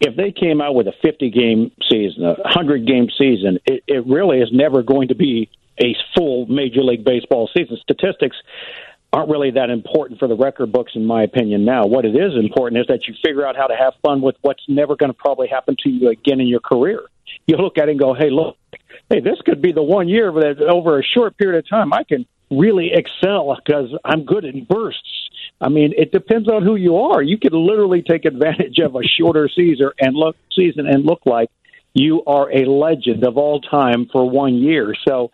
if 0.00 0.16
they 0.16 0.32
came 0.32 0.60
out 0.60 0.74
with 0.74 0.86
a 0.86 0.92
50 1.02 1.30
game 1.30 1.72
season, 1.90 2.24
a 2.24 2.34
100 2.34 2.86
game 2.86 3.08
season, 3.16 3.58
it, 3.66 3.82
it 3.86 4.06
really 4.06 4.38
is 4.38 4.50
never 4.52 4.82
going 4.82 5.08
to 5.08 5.14
be 5.14 5.50
a 5.78 5.94
full 6.16 6.46
Major 6.46 6.82
League 6.82 7.04
Baseball 7.04 7.50
season. 7.56 7.78
Statistics 7.82 8.36
aren't 9.12 9.30
really 9.30 9.52
that 9.52 9.70
important 9.70 10.18
for 10.18 10.28
the 10.28 10.36
record 10.36 10.70
books, 10.70 10.92
in 10.94 11.04
my 11.04 11.22
opinion, 11.22 11.64
now. 11.64 11.86
What 11.86 12.04
it 12.04 12.14
is 12.14 12.34
important 12.36 12.80
is 12.80 12.86
that 12.88 13.08
you 13.08 13.14
figure 13.24 13.46
out 13.46 13.56
how 13.56 13.66
to 13.66 13.74
have 13.74 13.94
fun 14.02 14.20
with 14.20 14.36
what's 14.42 14.62
never 14.68 14.96
going 14.96 15.10
to 15.10 15.18
probably 15.18 15.48
happen 15.48 15.76
to 15.84 15.90
you 15.90 16.10
again 16.10 16.40
in 16.40 16.46
your 16.46 16.60
career. 16.60 17.02
You 17.46 17.56
look 17.56 17.78
at 17.78 17.88
it 17.88 17.92
and 17.92 18.00
go, 18.00 18.14
hey, 18.14 18.30
look, 18.30 18.56
hey, 19.08 19.20
this 19.20 19.40
could 19.44 19.62
be 19.62 19.72
the 19.72 19.82
one 19.82 20.08
year 20.08 20.30
that 20.32 20.60
over 20.60 20.98
a 20.98 21.02
short 21.02 21.38
period 21.38 21.58
of 21.58 21.68
time 21.68 21.92
I 21.92 22.04
can 22.04 22.26
really 22.50 22.92
excel 22.92 23.56
because 23.64 23.90
I'm 24.04 24.24
good 24.24 24.44
in 24.44 24.64
bursts 24.64 25.17
I 25.60 25.68
mean, 25.68 25.92
it 25.96 26.12
depends 26.12 26.48
on 26.48 26.62
who 26.62 26.76
you 26.76 26.96
are. 26.96 27.20
You 27.22 27.38
could 27.38 27.52
literally 27.52 28.02
take 28.02 28.24
advantage 28.24 28.78
of 28.78 28.94
a 28.94 29.02
shorter 29.02 29.48
season 29.54 29.90
and 29.98 30.14
look 30.14 30.36
season 30.54 30.86
and 30.86 31.04
look 31.04 31.20
like 31.26 31.50
you 31.94 32.22
are 32.26 32.50
a 32.52 32.64
legend 32.64 33.24
of 33.24 33.36
all 33.36 33.60
time 33.60 34.08
for 34.12 34.28
one 34.28 34.54
year. 34.54 34.94
So 35.06 35.32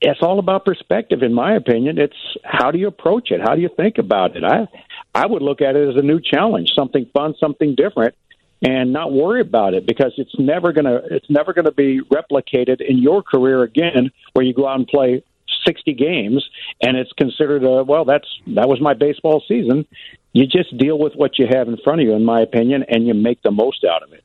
it's 0.00 0.20
all 0.22 0.38
about 0.38 0.64
perspective, 0.64 1.22
in 1.22 1.32
my 1.32 1.54
opinion. 1.54 1.98
It's 1.98 2.16
how 2.44 2.70
do 2.70 2.78
you 2.78 2.86
approach 2.86 3.30
it? 3.30 3.40
How 3.40 3.54
do 3.54 3.62
you 3.62 3.70
think 3.76 3.98
about 3.98 4.36
it? 4.36 4.44
I 4.44 4.68
I 5.14 5.26
would 5.26 5.42
look 5.42 5.62
at 5.62 5.74
it 5.74 5.88
as 5.88 5.96
a 5.96 6.02
new 6.02 6.20
challenge, 6.20 6.70
something 6.76 7.06
fun, 7.12 7.34
something 7.40 7.74
different, 7.74 8.14
and 8.62 8.92
not 8.92 9.12
worry 9.12 9.40
about 9.40 9.74
it 9.74 9.86
because 9.86 10.12
it's 10.18 10.38
never 10.38 10.72
gonna 10.72 11.00
it's 11.10 11.28
never 11.30 11.52
gonna 11.52 11.72
be 11.72 12.00
replicated 12.02 12.80
in 12.86 12.98
your 12.98 13.22
career 13.22 13.62
again, 13.62 14.10
where 14.34 14.44
you 14.44 14.54
go 14.54 14.68
out 14.68 14.78
and 14.78 14.86
play 14.86 15.24
60 15.66 15.94
games, 15.94 16.48
and 16.80 16.96
it's 16.96 17.12
considered 17.12 17.64
a 17.64 17.84
well. 17.84 18.04
That's 18.04 18.28
that 18.48 18.68
was 18.68 18.80
my 18.80 18.94
baseball 18.94 19.42
season. 19.46 19.86
You 20.32 20.46
just 20.46 20.76
deal 20.76 20.98
with 20.98 21.14
what 21.14 21.38
you 21.38 21.46
have 21.50 21.68
in 21.68 21.76
front 21.78 22.00
of 22.00 22.06
you, 22.06 22.14
in 22.14 22.24
my 22.24 22.40
opinion, 22.40 22.84
and 22.88 23.06
you 23.06 23.14
make 23.14 23.42
the 23.42 23.50
most 23.50 23.84
out 23.84 24.02
of 24.02 24.12
it. 24.12 24.22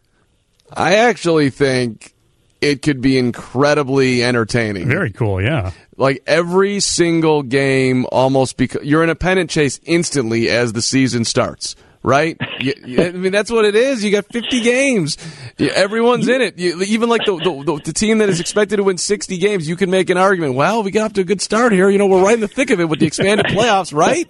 I 0.71 0.95
actually 0.95 1.50
think 1.50 2.13
it 2.62 2.81
could 2.81 3.01
be 3.01 3.17
incredibly 3.17 4.24
entertaining. 4.24 4.88
Very 4.88 5.12
cool, 5.12 5.41
yeah. 5.41 5.71
like 5.98 6.24
every 6.27 6.79
single 6.79 7.43
game 7.43 8.05
almost 8.12 8.57
because 8.57 8.83
you're 8.83 9.03
in 9.03 9.10
a 9.10 9.15
pennant 9.15 9.50
chase 9.50 9.79
instantly 9.83 10.50
as 10.50 10.74
the 10.74 10.81
season 10.81 11.25
starts 11.25 11.75
right? 12.03 12.38
You, 12.62 12.75
you, 12.86 13.03
I 13.03 13.12
mean, 13.12 13.31
that's 13.31 13.50
what 13.50 13.65
it 13.65 13.74
is. 13.74 14.03
You 14.03 14.12
got 14.12 14.27
50 14.27 14.62
games. 14.62 15.17
Everyone's 15.58 16.27
in 16.27 16.41
it. 16.41 16.60
You, 16.60 16.79
even 16.84 17.10
like 17.10 17.25
the, 17.25 17.36
the, 17.38 17.81
the, 17.84 17.91
team 17.91 18.20
that 18.20 18.29
is 18.29 18.39
expected 18.39 18.77
to 18.77 18.84
win 18.84 19.00
60 19.00 19.36
games, 19.39 19.67
you 19.67 19.75
can 19.75 19.89
make 19.89 20.12
an 20.12 20.17
argument. 20.17 20.53
Well, 20.53 20.84
we 20.84 20.91
got 20.91 21.05
off 21.05 21.13
to 21.13 21.22
a 21.22 21.24
good 21.24 21.41
start 21.41 21.72
here. 21.72 21.89
You 21.89 21.98
know, 21.98 22.05
we're 22.05 22.24
right 22.24 22.36
in 22.36 22.39
the 22.39 22.48
thick 22.48 22.70
of 22.70 22.79
it 22.79 22.86
with 22.86 23.00
the 23.00 23.08
expanded 23.08 23.48
playoffs, 23.48 23.91
right? 23.96 24.27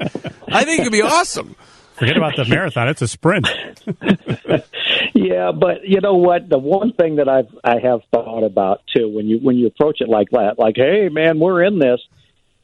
I 0.48 0.64
think 0.64 0.80
it'd 0.80 0.94
be 0.94 1.02
awesome. 1.02 1.58
Forget 1.96 2.16
about 2.16 2.38
the 2.38 2.46
marathon; 2.46 2.88
it's 2.88 3.02
a 3.02 3.08
sprint. 3.08 3.48
yeah, 5.14 5.52
but 5.52 5.86
you 5.86 6.00
know 6.02 6.16
what? 6.16 6.50
The 6.50 6.58
one 6.58 6.94
thing 6.94 7.18
that 7.18 7.28
I've 7.28 7.54
I 7.66 7.80
have 7.80 8.00
thought 8.12 8.44
about 8.44 8.82
too 8.96 9.08
when 9.14 9.28
you 9.28 9.40
when 9.40 9.58
you 9.58 9.68
approach 9.68 10.00
it 10.00 10.10
like 10.10 10.30
that, 10.32 10.58
like, 10.58 10.78
hey, 10.78 11.10
man, 11.10 11.38
we're 11.38 11.64
in 11.64 11.80
this 11.80 12.00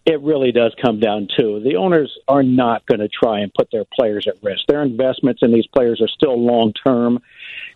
it 0.08 0.22
really 0.22 0.54
does 0.54 0.74
come 0.82 1.02
down 1.02 1.28
to 1.38 1.60
the 1.60 1.76
owners 1.76 2.18
are 2.30 2.42
not 2.42 2.86
going 2.86 3.02
to 3.02 3.10
try 3.10 3.42
and 3.42 3.54
put 3.54 3.70
their 3.72 3.84
players 3.84 4.26
at 4.26 4.42
risk. 4.42 4.62
Their 4.68 4.82
investments 4.82 5.42
in 5.44 5.52
these 5.52 5.68
players 5.68 6.02
are 6.02 6.08
still 6.08 6.42
long 6.42 6.72
term. 6.74 7.20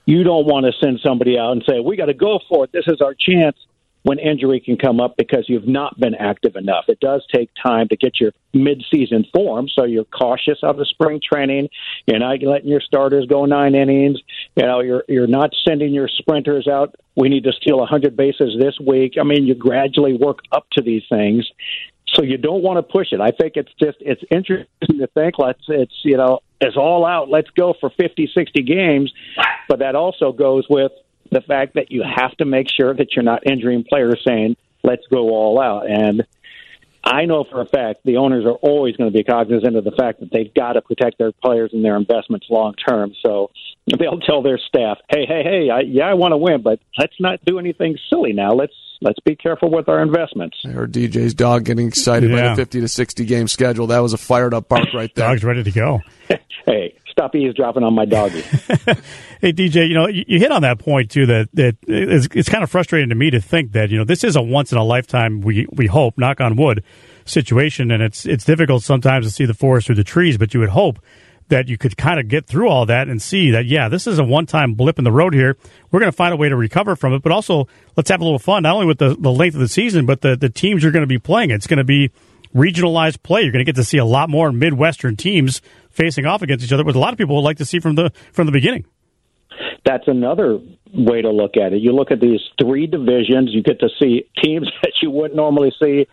You 0.05 0.23
don't 0.23 0.45
want 0.45 0.65
to 0.65 0.71
send 0.81 1.01
somebody 1.05 1.37
out 1.37 1.51
and 1.51 1.63
say, 1.69 1.81
"We 1.81 1.97
got 1.97 2.05
to 2.05 2.13
go 2.13 2.39
for 2.47 2.63
it. 2.63 2.71
This 2.71 2.87
is 2.87 3.01
our 3.01 3.13
chance." 3.13 3.57
When 4.03 4.17
injury 4.17 4.59
can 4.59 4.77
come 4.77 4.99
up 4.99 5.15
because 5.15 5.45
you've 5.47 5.67
not 5.67 5.99
been 5.99 6.15
active 6.15 6.55
enough. 6.55 6.85
It 6.87 6.99
does 6.99 7.23
take 7.31 7.51
time 7.63 7.87
to 7.89 7.95
get 7.95 8.19
your 8.19 8.31
mid-season 8.51 9.27
form, 9.31 9.67
so 9.69 9.83
you're 9.85 10.05
cautious 10.05 10.57
of 10.63 10.77
the 10.77 10.85
spring 10.85 11.21
training. 11.23 11.69
You're 12.07 12.17
not 12.17 12.41
letting 12.41 12.67
your 12.67 12.81
starters 12.81 13.27
go 13.27 13.45
nine 13.45 13.75
innings. 13.75 14.19
You 14.55 14.65
know, 14.65 14.79
you're 14.79 15.03
you're 15.07 15.27
not 15.27 15.51
sending 15.67 15.93
your 15.93 16.07
sprinters 16.07 16.67
out. 16.67 16.95
We 17.15 17.29
need 17.29 17.43
to 17.43 17.51
steal 17.51 17.77
100 17.77 18.15
bases 18.15 18.55
this 18.59 18.79
week. 18.79 19.17
I 19.19 19.23
mean, 19.23 19.45
you 19.45 19.53
gradually 19.53 20.13
work 20.13 20.39
up 20.51 20.65
to 20.71 20.81
these 20.81 21.03
things, 21.07 21.47
so 22.13 22.23
you 22.23 22.37
don't 22.37 22.63
want 22.63 22.77
to 22.77 22.83
push 22.83 23.07
it. 23.11 23.21
I 23.21 23.31
think 23.31 23.53
it's 23.55 23.71
just 23.79 23.97
it's 24.01 24.21
interesting 24.29 24.99
to 24.99 25.07
think 25.07 25.37
let's 25.37 25.61
it's 25.67 25.95
you 26.03 26.17
know 26.17 26.39
it's 26.59 26.77
all 26.77 27.05
out. 27.05 27.29
Let's 27.29 27.49
go 27.51 27.73
for 27.79 27.89
50, 27.89 28.31
60 28.33 28.63
games, 28.63 29.11
but 29.67 29.79
that 29.79 29.95
also 29.95 30.31
goes 30.31 30.65
with 30.69 30.91
the 31.31 31.41
fact 31.41 31.75
that 31.75 31.91
you 31.91 32.03
have 32.03 32.35
to 32.37 32.45
make 32.45 32.67
sure 32.69 32.93
that 32.93 33.15
you're 33.15 33.23
not 33.23 33.49
injuring 33.49 33.83
players 33.87 34.21
saying 34.27 34.55
let's 34.83 35.05
go 35.11 35.29
all 35.29 35.59
out 35.59 35.89
and. 35.89 36.25
I 37.03 37.25
know 37.25 37.43
for 37.49 37.61
a 37.61 37.65
fact 37.65 38.01
the 38.05 38.17
owners 38.17 38.45
are 38.45 38.53
always 38.53 38.95
going 38.95 39.11
to 39.11 39.17
be 39.17 39.23
cognizant 39.23 39.75
of 39.75 39.83
the 39.83 39.91
fact 39.91 40.19
that 40.19 40.29
they've 40.31 40.53
got 40.53 40.73
to 40.73 40.81
protect 40.81 41.17
their 41.17 41.31
players 41.31 41.71
and 41.73 41.83
their 41.83 41.95
investments 41.95 42.47
long 42.49 42.75
term. 42.75 43.13
So 43.25 43.51
they'll 43.87 44.19
tell 44.19 44.41
their 44.43 44.59
staff, 44.59 44.99
"Hey, 45.09 45.25
hey, 45.27 45.43
hey, 45.43 45.69
I, 45.69 45.79
yeah, 45.81 46.05
I 46.05 46.13
want 46.13 46.33
to 46.33 46.37
win, 46.37 46.61
but 46.61 46.79
let's 46.97 47.15
not 47.19 47.43
do 47.45 47.57
anything 47.57 47.97
silly 48.09 48.33
now. 48.33 48.51
Let's 48.51 48.73
let's 49.01 49.19
be 49.25 49.35
careful 49.35 49.69
with 49.71 49.89
our 49.89 50.01
investments. 50.01 50.57
I 50.65 50.69
heard 50.69 50.91
DJ's 50.91 51.33
dog 51.33 51.65
getting 51.65 51.87
excited 51.87 52.29
yeah. 52.29 52.41
by 52.41 52.49
the 52.49 52.55
50 52.55 52.81
to 52.81 52.87
60 52.87 53.25
game 53.25 53.47
schedule. 53.47 53.87
That 53.87 53.99
was 53.99 54.13
a 54.13 54.17
fired 54.17 54.53
up 54.53 54.69
bark 54.69 54.93
right 54.93 55.13
there. 55.15 55.27
Dog's 55.27 55.43
ready 55.43 55.63
to 55.63 55.71
go. 55.71 56.01
hey, 56.65 56.95
stop 57.11 57.35
eavesdropping 57.35 57.83
on 57.83 57.93
my 57.93 58.05
doggy. 58.05 58.41
hey, 59.41 59.53
DJ, 59.53 59.87
you 59.87 59.93
know, 59.93 60.07
you, 60.07 60.39
hit 60.39 60.51
on 60.51 60.61
that 60.63 60.79
point 60.79 61.11
too. 61.11 61.25
That 61.25 61.49
that 61.53 61.77
it's, 61.87 62.27
it's 62.33 62.49
kind 62.49 62.63
of 62.63 62.71
frustrating 62.71 63.09
to 63.09 63.15
me 63.15 63.29
to 63.31 63.41
think 63.41 63.73
that 63.73 63.89
you 63.89 63.97
know 63.97 64.03
this 64.03 64.23
is 64.23 64.35
a 64.35 64.41
once 64.41 64.71
in 64.71 64.77
a 64.77 64.83
lifetime. 64.83 65.41
We 65.41 65.67
we 65.71 65.87
hope, 65.87 66.17
knock 66.17 66.41
on 66.41 66.55
wood, 66.55 66.83
situation, 67.25 67.91
and 67.91 68.01
it's 68.01 68.25
it's 68.25 68.45
difficult 68.45 68.83
sometimes 68.83 69.25
to 69.25 69.31
see 69.31 69.45
the 69.45 69.53
forest 69.53 69.87
through 69.87 69.95
the 69.95 70.03
trees. 70.03 70.37
But 70.37 70.53
you 70.53 70.59
would 70.59 70.69
hope 70.69 70.99
that 71.51 71.67
you 71.67 71.77
could 71.77 71.97
kind 71.97 72.17
of 72.17 72.29
get 72.29 72.47
through 72.47 72.69
all 72.69 72.85
that 72.85 73.09
and 73.09 73.21
see 73.21 73.51
that, 73.51 73.65
yeah, 73.65 73.89
this 73.89 74.07
is 74.07 74.17
a 74.17 74.23
one 74.23 74.45
time 74.45 74.73
blip 74.73 74.97
in 74.97 75.03
the 75.03 75.11
road 75.11 75.33
here. 75.33 75.57
We're 75.91 75.99
going 75.99 76.11
to 76.11 76.15
find 76.15 76.33
a 76.33 76.37
way 76.37 76.47
to 76.47 76.55
recover 76.55 76.95
from 76.95 77.13
it, 77.13 77.21
but 77.21 77.33
also 77.33 77.67
let's 77.97 78.09
have 78.09 78.21
a 78.21 78.23
little 78.23 78.39
fun, 78.39 78.63
not 78.63 78.73
only 78.73 78.87
with 78.87 78.99
the, 78.99 79.15
the 79.19 79.31
length 79.31 79.55
of 79.55 79.59
the 79.59 79.67
season, 79.67 80.05
but 80.05 80.21
the, 80.21 80.37
the 80.37 80.49
teams 80.49 80.81
you're 80.81 80.93
going 80.93 81.03
to 81.03 81.07
be 81.07 81.19
playing. 81.19 81.51
It's 81.51 81.67
going 81.67 81.77
to 81.77 81.83
be 81.83 82.09
regionalized 82.55 83.21
play. 83.21 83.41
You're 83.41 83.51
going 83.51 83.65
to 83.65 83.69
get 83.69 83.75
to 83.75 83.83
see 83.83 83.97
a 83.97 84.05
lot 84.05 84.29
more 84.29 84.53
Midwestern 84.53 85.17
teams 85.17 85.61
facing 85.91 86.25
off 86.25 86.41
against 86.41 86.65
each 86.65 86.73
other, 86.73 86.83
which 86.83 86.95
a 86.95 86.99
lot 86.99 87.13
of 87.13 87.17
people 87.17 87.35
would 87.35 87.41
like 87.41 87.57
to 87.57 87.65
see 87.65 87.79
from 87.79 87.95
the 87.95 88.11
from 88.33 88.45
the 88.45 88.51
beginning. 88.51 88.85
That's 89.85 90.07
another 90.07 90.59
way 90.93 91.21
to 91.21 91.29
look 91.31 91.57
at 91.57 91.73
it. 91.73 91.81
You 91.81 91.93
look 91.93 92.11
at 92.11 92.19
these 92.19 92.39
three 92.61 92.87
divisions, 92.87 93.49
you 93.51 93.63
get 93.63 93.79
to 93.79 93.89
see 93.99 94.25
teams 94.43 94.69
that 94.83 94.93
you 95.01 95.11
wouldn't 95.11 95.35
normally 95.35 95.73
see 95.81 96.07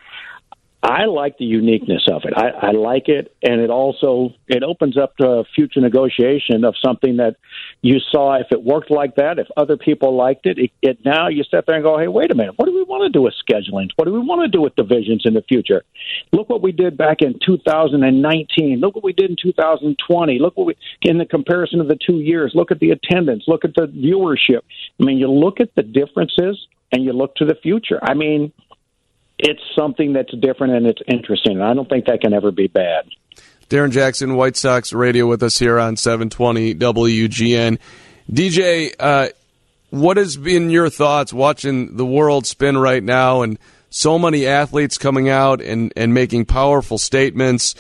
I 0.83 1.07
like 1.07 1.39
the 1.39 1.45
uniqueness 1.45 2.07
of 2.11 2.23
it. 2.25 2.35
I, 2.37 2.69
I 2.69 2.71
like 2.71 3.09
it, 3.09 3.35
and 3.43 3.61
it 3.61 3.69
also 3.69 4.31
it 4.47 4.63
opens 4.63 4.97
up 4.97 5.17
to 5.17 5.43
future 5.55 5.81
negotiation 5.81 6.65
of 6.65 6.77
something 6.85 7.17
that 7.17 7.37
you 7.83 7.99
saw. 8.11 8.35
If 8.35 8.49
it 8.51 8.63
worked 8.63 8.91
like 8.91 9.17
that, 9.17 9.39
if 9.39 9.47
other 9.57 9.77
people 9.77 10.17
liked 10.17 10.47
it, 10.47 10.59
it, 10.59 10.71
it 10.83 10.99
now 11.05 11.29
you 11.29 11.45
sit 11.45 11.65
there 11.67 11.77
and 11.77 11.85
go, 11.85 11.99
"Hey, 11.99 12.09
wait 12.09 12.31
a 12.31 12.35
minute, 12.35 12.55
what 12.57 12.67
do 12.67 12.75
we 12.75 12.83
want 12.83 13.05
to 13.05 13.17
do 13.17 13.23
with 13.23 13.35
scheduling? 13.49 13.89
What 13.97 14.07
do 14.07 14.13
we 14.13 14.19
want 14.19 14.43
to 14.43 14.49
do 14.49 14.61
with 14.61 14.75
divisions 14.75 15.23
in 15.25 15.35
the 15.35 15.43
future? 15.43 15.85
Look 16.33 16.49
what 16.49 16.63
we 16.63 16.73
did 16.73 16.97
back 16.97 17.23
in 17.23 17.39
2019. 17.45 18.81
Look 18.81 18.95
what 18.95 19.05
we 19.05 19.13
did 19.13 19.31
in 19.31 19.37
2020. 19.41 20.39
Look 20.39 20.57
what 20.57 20.67
we 20.67 20.77
in 21.03 21.19
the 21.19 21.27
comparison 21.27 21.81
of 21.81 21.89
the 21.89 21.99
two 22.05 22.21
years. 22.21 22.53
Look 22.55 22.71
at 22.71 22.81
the 22.81 22.91
attendance. 22.91 23.45
Look 23.47 23.65
at 23.65 23.75
the 23.75 23.87
viewership. 23.87 24.63
I 25.01 25.05
mean, 25.05 25.19
you 25.19 25.31
look 25.31 25.61
at 25.61 25.75
the 25.75 25.83
differences 25.83 26.67
and 26.93 27.05
you 27.05 27.13
look 27.13 27.37
to 27.37 27.45
the 27.45 27.57
future. 27.63 27.99
I 28.03 28.15
mean." 28.15 28.53
it's 29.41 29.63
something 29.79 30.13
that's 30.13 30.35
different 30.41 30.73
and 30.73 30.85
it's 30.85 31.01
interesting. 31.07 31.59
And 31.59 31.63
I 31.63 31.73
don't 31.73 31.89
think 31.89 32.07
that 32.07 32.21
can 32.21 32.33
ever 32.33 32.51
be 32.51 32.67
bad. 32.67 33.05
Darrin 33.69 33.91
Jackson, 33.91 34.35
White 34.35 34.57
Sox 34.57 34.93
radio 34.93 35.27
with 35.27 35.43
us 35.43 35.59
here 35.59 35.79
on 35.79 35.97
720 35.97 36.75
WGN. 36.75 37.79
DJ, 38.31 38.95
uh, 38.99 39.29
what 39.91 40.17
has 40.17 40.37
been 40.39 40.71
your 40.71 40.89
thoughts 40.89 41.33
watching 41.33 41.97
the 41.97 42.07
world 42.07 42.47
spin 42.47 42.79
right 42.79 43.03
now 43.03 43.43
and 43.43 43.59
so 43.91 44.19
many 44.19 44.47
athletes 44.47 44.97
coming 44.97 45.29
out 45.29 45.61
and, 45.61 45.93
and 45.97 46.15
making 46.15 46.47
powerful 46.47 46.97
statements? 46.97 47.75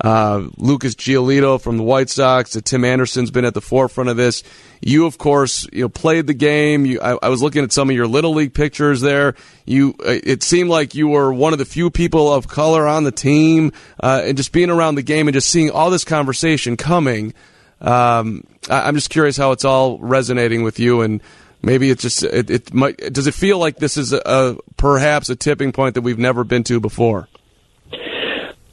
Uh, 0.00 0.48
Lucas 0.56 0.94
Giolito 0.96 1.60
from 1.60 1.76
the 1.76 1.82
White 1.84 2.10
Sox, 2.10 2.56
uh, 2.56 2.60
Tim 2.64 2.84
Anderson's 2.84 3.30
been 3.30 3.44
at 3.44 3.54
the 3.54 3.60
forefront 3.60 4.10
of 4.10 4.16
this. 4.16 4.42
You, 4.80 5.06
of 5.06 5.18
course, 5.18 5.68
you 5.72 5.82
know, 5.82 5.88
played 5.88 6.26
the 6.26 6.34
game. 6.34 6.84
You, 6.84 7.00
I, 7.00 7.16
I, 7.22 7.28
was 7.28 7.42
looking 7.42 7.62
at 7.62 7.72
some 7.72 7.88
of 7.90 7.96
your 7.96 8.08
little 8.08 8.34
league 8.34 8.54
pictures 8.54 9.00
there. 9.00 9.34
You, 9.64 9.94
uh, 10.00 10.18
it 10.24 10.42
seemed 10.42 10.68
like 10.68 10.96
you 10.96 11.08
were 11.08 11.32
one 11.32 11.52
of 11.52 11.60
the 11.60 11.64
few 11.64 11.90
people 11.90 12.32
of 12.32 12.48
color 12.48 12.88
on 12.88 13.04
the 13.04 13.12
team, 13.12 13.72
uh, 14.02 14.22
and 14.24 14.36
just 14.36 14.52
being 14.52 14.68
around 14.68 14.96
the 14.96 15.02
game 15.02 15.28
and 15.28 15.34
just 15.34 15.48
seeing 15.48 15.70
all 15.70 15.90
this 15.90 16.04
conversation 16.04 16.76
coming. 16.76 17.32
Um, 17.80 18.44
I, 18.68 18.88
am 18.88 18.96
just 18.96 19.10
curious 19.10 19.36
how 19.36 19.52
it's 19.52 19.64
all 19.64 19.98
resonating 19.98 20.64
with 20.64 20.80
you, 20.80 21.02
and 21.02 21.20
maybe 21.62 21.88
it's 21.90 22.02
just 22.02 22.24
it, 22.24 22.50
it 22.50 22.74
might. 22.74 22.96
Does 22.96 23.28
it 23.28 23.34
feel 23.34 23.58
like 23.58 23.76
this 23.76 23.96
is 23.96 24.12
a, 24.12 24.22
a 24.24 24.56
perhaps 24.76 25.30
a 25.30 25.36
tipping 25.36 25.70
point 25.70 25.94
that 25.94 26.02
we've 26.02 26.18
never 26.18 26.42
been 26.42 26.64
to 26.64 26.80
before? 26.80 27.28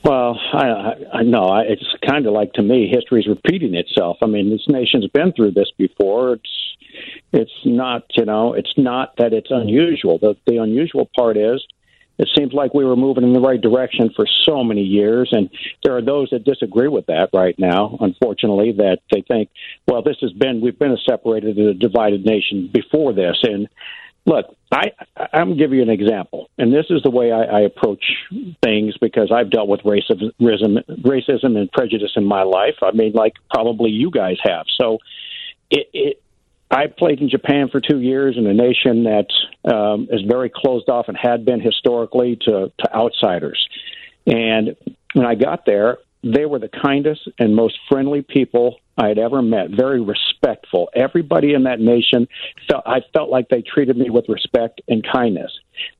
Well, 0.03 0.39
I, 0.53 0.93
I 1.13 1.23
know 1.23 1.61
it's 1.63 1.85
kind 2.07 2.25
of 2.25 2.33
like 2.33 2.53
to 2.53 2.63
me, 2.63 2.87
history's 2.91 3.27
repeating 3.27 3.75
itself. 3.75 4.17
I 4.23 4.25
mean, 4.25 4.49
this 4.49 4.65
nation's 4.67 5.07
been 5.07 5.31
through 5.33 5.51
this 5.51 5.71
before. 5.77 6.33
It's 6.33 6.49
it's 7.33 7.51
not 7.65 8.03
you 8.15 8.25
know 8.25 8.53
it's 8.53 8.73
not 8.77 9.15
that 9.17 9.33
it's 9.33 9.51
unusual. 9.51 10.17
The 10.17 10.35
the 10.47 10.57
unusual 10.57 11.09
part 11.15 11.37
is 11.37 11.63
it 12.17 12.29
seems 12.37 12.53
like 12.53 12.73
we 12.73 12.85
were 12.85 12.95
moving 12.95 13.23
in 13.23 13.33
the 13.33 13.39
right 13.39 13.59
direction 13.59 14.11
for 14.15 14.27
so 14.45 14.63
many 14.63 14.81
years, 14.81 15.29
and 15.31 15.49
there 15.83 15.95
are 15.97 16.01
those 16.01 16.29
that 16.31 16.43
disagree 16.43 16.87
with 16.87 17.05
that 17.07 17.29
right 17.33 17.57
now. 17.57 17.97
Unfortunately, 17.99 18.73
that 18.73 18.99
they 19.11 19.21
think, 19.21 19.49
well, 19.87 20.01
this 20.01 20.17
has 20.21 20.31
been 20.33 20.61
we've 20.61 20.77
been 20.77 20.91
a 20.91 20.97
separated 21.09 21.57
and 21.57 21.69
a 21.69 21.73
divided 21.73 22.25
nation 22.25 22.69
before 22.73 23.13
this, 23.13 23.37
and 23.43 23.67
look, 24.25 24.55
I 24.71 24.91
I'm 25.33 25.57
give 25.57 25.73
you 25.73 25.81
an 25.81 25.89
example, 25.89 26.49
and 26.57 26.73
this 26.73 26.85
is 26.89 27.01
the 27.03 27.09
way 27.09 27.31
I, 27.31 27.43
I 27.43 27.59
approach 27.61 28.03
things 28.63 28.95
because 28.99 29.31
I've 29.31 29.49
dealt 29.49 29.67
with 29.67 29.81
racism, 29.81 30.31
racism 30.39 31.57
and 31.57 31.71
prejudice 31.71 32.11
in 32.15 32.25
my 32.25 32.43
life. 32.43 32.75
I 32.81 32.91
mean, 32.91 33.13
like 33.13 33.33
probably 33.49 33.91
you 33.91 34.11
guys 34.11 34.37
have. 34.43 34.65
So, 34.79 34.99
it, 35.69 35.89
it 35.93 36.23
I 36.69 36.87
played 36.87 37.19
in 37.19 37.29
Japan 37.29 37.67
for 37.69 37.81
two 37.81 37.99
years 37.99 38.37
in 38.37 38.47
a 38.47 38.53
nation 38.53 39.03
that 39.03 39.27
um, 39.71 40.07
is 40.09 40.21
very 40.21 40.49
closed 40.53 40.87
off 40.89 41.09
and 41.09 41.17
had 41.17 41.43
been 41.45 41.59
historically 41.59 42.37
to 42.45 42.71
to 42.77 42.95
outsiders. 42.95 43.67
And 44.25 44.75
when 45.13 45.25
I 45.25 45.35
got 45.35 45.65
there, 45.65 45.97
they 46.23 46.45
were 46.45 46.59
the 46.59 46.69
kindest 46.69 47.27
and 47.39 47.55
most 47.55 47.77
friendly 47.89 48.21
people 48.21 48.77
I 48.97 49.07
had 49.07 49.17
ever 49.17 49.41
met. 49.41 49.71
Very 49.71 50.01
respectful. 50.01 50.89
Everybody 50.95 51.53
in 51.53 51.63
that 51.63 51.79
nation 51.79 52.27
felt 52.69 52.83
I 52.85 53.01
felt 53.13 53.29
like 53.29 53.49
they 53.49 53.61
treated 53.61 53.97
me 53.97 54.09
with 54.09 54.25
respect 54.29 54.81
and 54.87 55.05
kindness. 55.11 55.51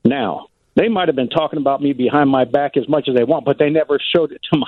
Now, 0.04 0.48
they 0.76 0.88
might 0.88 1.08
have 1.08 1.16
been 1.16 1.28
talking 1.28 1.58
about 1.58 1.82
me 1.82 1.92
behind 1.92 2.30
my 2.30 2.44
back 2.44 2.76
as 2.76 2.88
much 2.88 3.08
as 3.08 3.14
they 3.14 3.24
want, 3.24 3.44
but 3.44 3.58
they 3.58 3.70
never 3.70 3.98
showed 4.14 4.32
it 4.32 4.40
to 4.52 4.58
my 4.58 4.66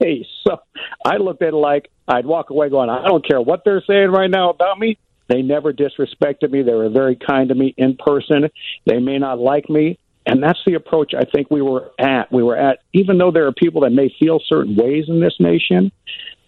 face. 0.00 0.26
So 0.46 0.58
I 1.04 1.16
looked 1.18 1.42
at 1.42 1.48
it 1.48 1.56
like 1.56 1.90
I'd 2.08 2.26
walk 2.26 2.50
away 2.50 2.70
going, 2.70 2.90
I 2.90 3.06
don't 3.06 3.26
care 3.26 3.40
what 3.40 3.62
they're 3.64 3.82
saying 3.86 4.10
right 4.10 4.30
now 4.30 4.50
about 4.50 4.78
me. 4.78 4.98
They 5.28 5.42
never 5.42 5.72
disrespected 5.72 6.50
me. 6.50 6.62
They 6.62 6.74
were 6.74 6.90
very 6.90 7.16
kind 7.16 7.48
to 7.48 7.54
me 7.54 7.74
in 7.78 7.96
person. 7.96 8.50
They 8.84 8.98
may 8.98 9.18
not 9.18 9.38
like 9.38 9.70
me, 9.70 9.98
and 10.26 10.42
that's 10.42 10.60
the 10.66 10.74
approach 10.74 11.12
I 11.14 11.24
think 11.24 11.50
we 11.50 11.62
were 11.62 11.90
at. 11.98 12.32
We 12.32 12.42
were 12.42 12.56
at, 12.56 12.80
even 12.92 13.18
though 13.18 13.30
there 13.30 13.46
are 13.46 13.52
people 13.52 13.82
that 13.82 13.90
may 13.90 14.14
feel 14.18 14.40
certain 14.46 14.76
ways 14.76 15.04
in 15.08 15.20
this 15.20 15.34
nation, 15.38 15.92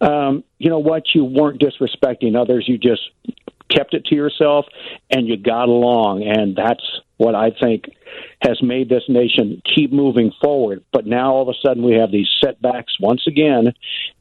um, 0.01 0.45
you 0.59 0.71
know 0.71 0.79
what? 0.79 1.05
You 1.15 1.25
weren't 1.25 1.61
disrespecting 1.61 2.41
others. 2.41 2.65
You 2.67 2.79
just 2.79 3.03
kept 3.71 3.95
it 3.95 4.05
to 4.07 4.15
yourself 4.15 4.67
and 5.11 5.27
you 5.27 5.37
got 5.37 5.69
along. 5.69 6.23
And 6.23 6.57
that's 6.57 6.85
what 7.19 7.35
I 7.35 7.51
think 7.51 7.85
has 8.43 8.63
made 8.63 8.89
this 8.89 9.03
nation 9.09 9.63
keep 9.75 9.93
moving 9.93 10.33
forward. 10.43 10.85
But 10.93 11.07
now 11.07 11.33
all 11.33 11.43
of 11.43 11.49
a 11.49 11.67
sudden 11.67 11.83
we 11.83 11.95
have 11.95 12.11
these 12.11 12.29
setbacks 12.43 12.95
once 13.01 13.23
again, 13.27 13.73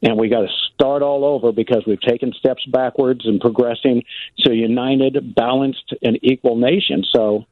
and 0.02 0.18
we 0.18 0.28
got 0.28 0.40
to 0.40 0.48
start 0.74 1.02
all 1.02 1.24
over 1.24 1.52
because 1.52 1.84
we've 1.86 2.00
taken 2.00 2.32
steps 2.32 2.64
backwards 2.66 3.26
and 3.26 3.40
progressing 3.40 4.02
to 4.40 4.50
a 4.50 4.54
united, 4.54 5.34
balanced, 5.34 5.94
and 6.02 6.18
equal 6.22 6.56
nation. 6.56 7.04
So, 7.14 7.46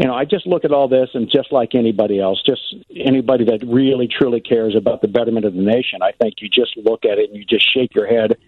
you 0.00 0.06
know, 0.06 0.14
I 0.14 0.24
just 0.24 0.46
look 0.46 0.64
at 0.64 0.72
all 0.72 0.88
this 0.88 1.10
and 1.12 1.30
just 1.30 1.52
like 1.52 1.74
anybody 1.74 2.18
else, 2.18 2.42
just 2.42 2.74
anybody 2.96 3.44
that 3.44 3.62
really 3.66 4.08
truly 4.08 4.40
cares 4.40 4.74
about 4.74 5.02
the 5.02 5.08
betterment 5.08 5.44
of 5.44 5.52
the 5.52 5.60
nation, 5.60 6.00
I 6.00 6.12
think 6.12 6.36
you 6.40 6.48
just 6.48 6.74
look 6.78 7.04
at 7.04 7.18
it 7.18 7.28
and 7.28 7.36
you 7.36 7.44
just 7.44 7.70
shake 7.70 7.94
your 7.94 8.06
head 8.06 8.38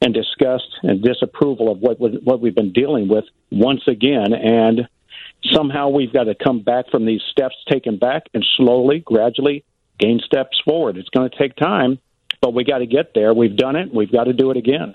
and 0.00 0.14
disgust 0.14 0.68
and 0.84 1.02
disapproval 1.02 1.68
of 1.72 1.80
what 1.80 1.98
what 1.98 2.40
we've 2.40 2.54
been 2.54 2.72
dealing 2.72 3.08
with 3.08 3.24
once 3.50 3.82
again 3.88 4.32
and 4.32 4.88
somehow 5.52 5.88
we've 5.88 6.12
got 6.12 6.24
to 6.24 6.36
come 6.36 6.60
back 6.60 6.88
from 6.92 7.06
these 7.06 7.22
steps 7.28 7.56
taken 7.68 7.98
back 7.98 8.28
and 8.32 8.46
slowly, 8.56 9.00
gradually 9.00 9.64
gain 9.98 10.20
steps 10.24 10.60
forward. 10.64 10.96
It's 10.96 11.08
going 11.08 11.28
to 11.28 11.36
take 11.36 11.56
time, 11.56 11.98
but 12.40 12.54
we 12.54 12.62
got 12.62 12.78
to 12.78 12.86
get 12.86 13.14
there. 13.14 13.34
We've 13.34 13.56
done 13.56 13.74
it. 13.74 13.92
We've 13.92 14.12
got 14.12 14.24
to 14.24 14.32
do 14.32 14.52
it 14.52 14.56
again. 14.56 14.94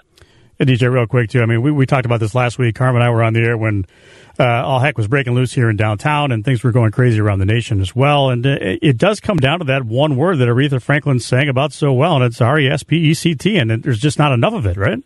DJ, 0.63 0.91
real 0.91 1.05
quick 1.05 1.29
too. 1.29 1.41
I 1.41 1.45
mean, 1.45 1.61
we, 1.61 1.71
we 1.71 1.85
talked 1.85 2.05
about 2.05 2.19
this 2.19 2.33
last 2.33 2.57
week. 2.57 2.75
Carman 2.75 3.01
and 3.01 3.07
I 3.07 3.11
were 3.11 3.23
on 3.23 3.33
the 3.33 3.41
air 3.41 3.57
when 3.57 3.85
uh, 4.39 4.43
all 4.43 4.79
heck 4.79 4.97
was 4.97 5.07
breaking 5.07 5.33
loose 5.33 5.53
here 5.53 5.69
in 5.69 5.75
downtown, 5.75 6.31
and 6.31 6.45
things 6.45 6.63
were 6.63 6.71
going 6.71 6.91
crazy 6.91 7.19
around 7.19 7.39
the 7.39 7.45
nation 7.45 7.81
as 7.81 7.95
well. 7.95 8.29
And 8.29 8.45
uh, 8.45 8.57
it 8.59 8.97
does 8.97 9.19
come 9.19 9.37
down 9.37 9.59
to 9.59 9.65
that 9.65 9.83
one 9.83 10.15
word 10.15 10.37
that 10.37 10.47
Aretha 10.47 10.81
Franklin 10.81 11.19
sang 11.19 11.49
about 11.49 11.73
so 11.73 11.91
well, 11.91 12.15
and 12.15 12.23
it's 12.23 12.39
R 12.39 12.59
E 12.59 12.69
S 12.69 12.83
P 12.83 12.97
E 12.97 13.13
C 13.13 13.35
T, 13.35 13.57
and 13.57 13.83
there's 13.83 13.99
just 13.99 14.17
not 14.17 14.31
enough 14.31 14.53
of 14.53 14.65
it, 14.65 14.77
right? 14.77 15.03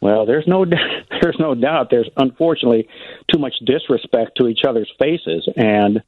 Well, 0.00 0.26
there's 0.26 0.46
no 0.46 0.64
there's 1.22 1.36
no 1.38 1.54
doubt. 1.54 1.88
There's 1.90 2.08
unfortunately 2.16 2.88
too 3.32 3.38
much 3.38 3.54
disrespect 3.64 4.36
to 4.38 4.48
each 4.48 4.60
other's 4.66 4.92
faces, 4.98 5.48
and 5.56 6.02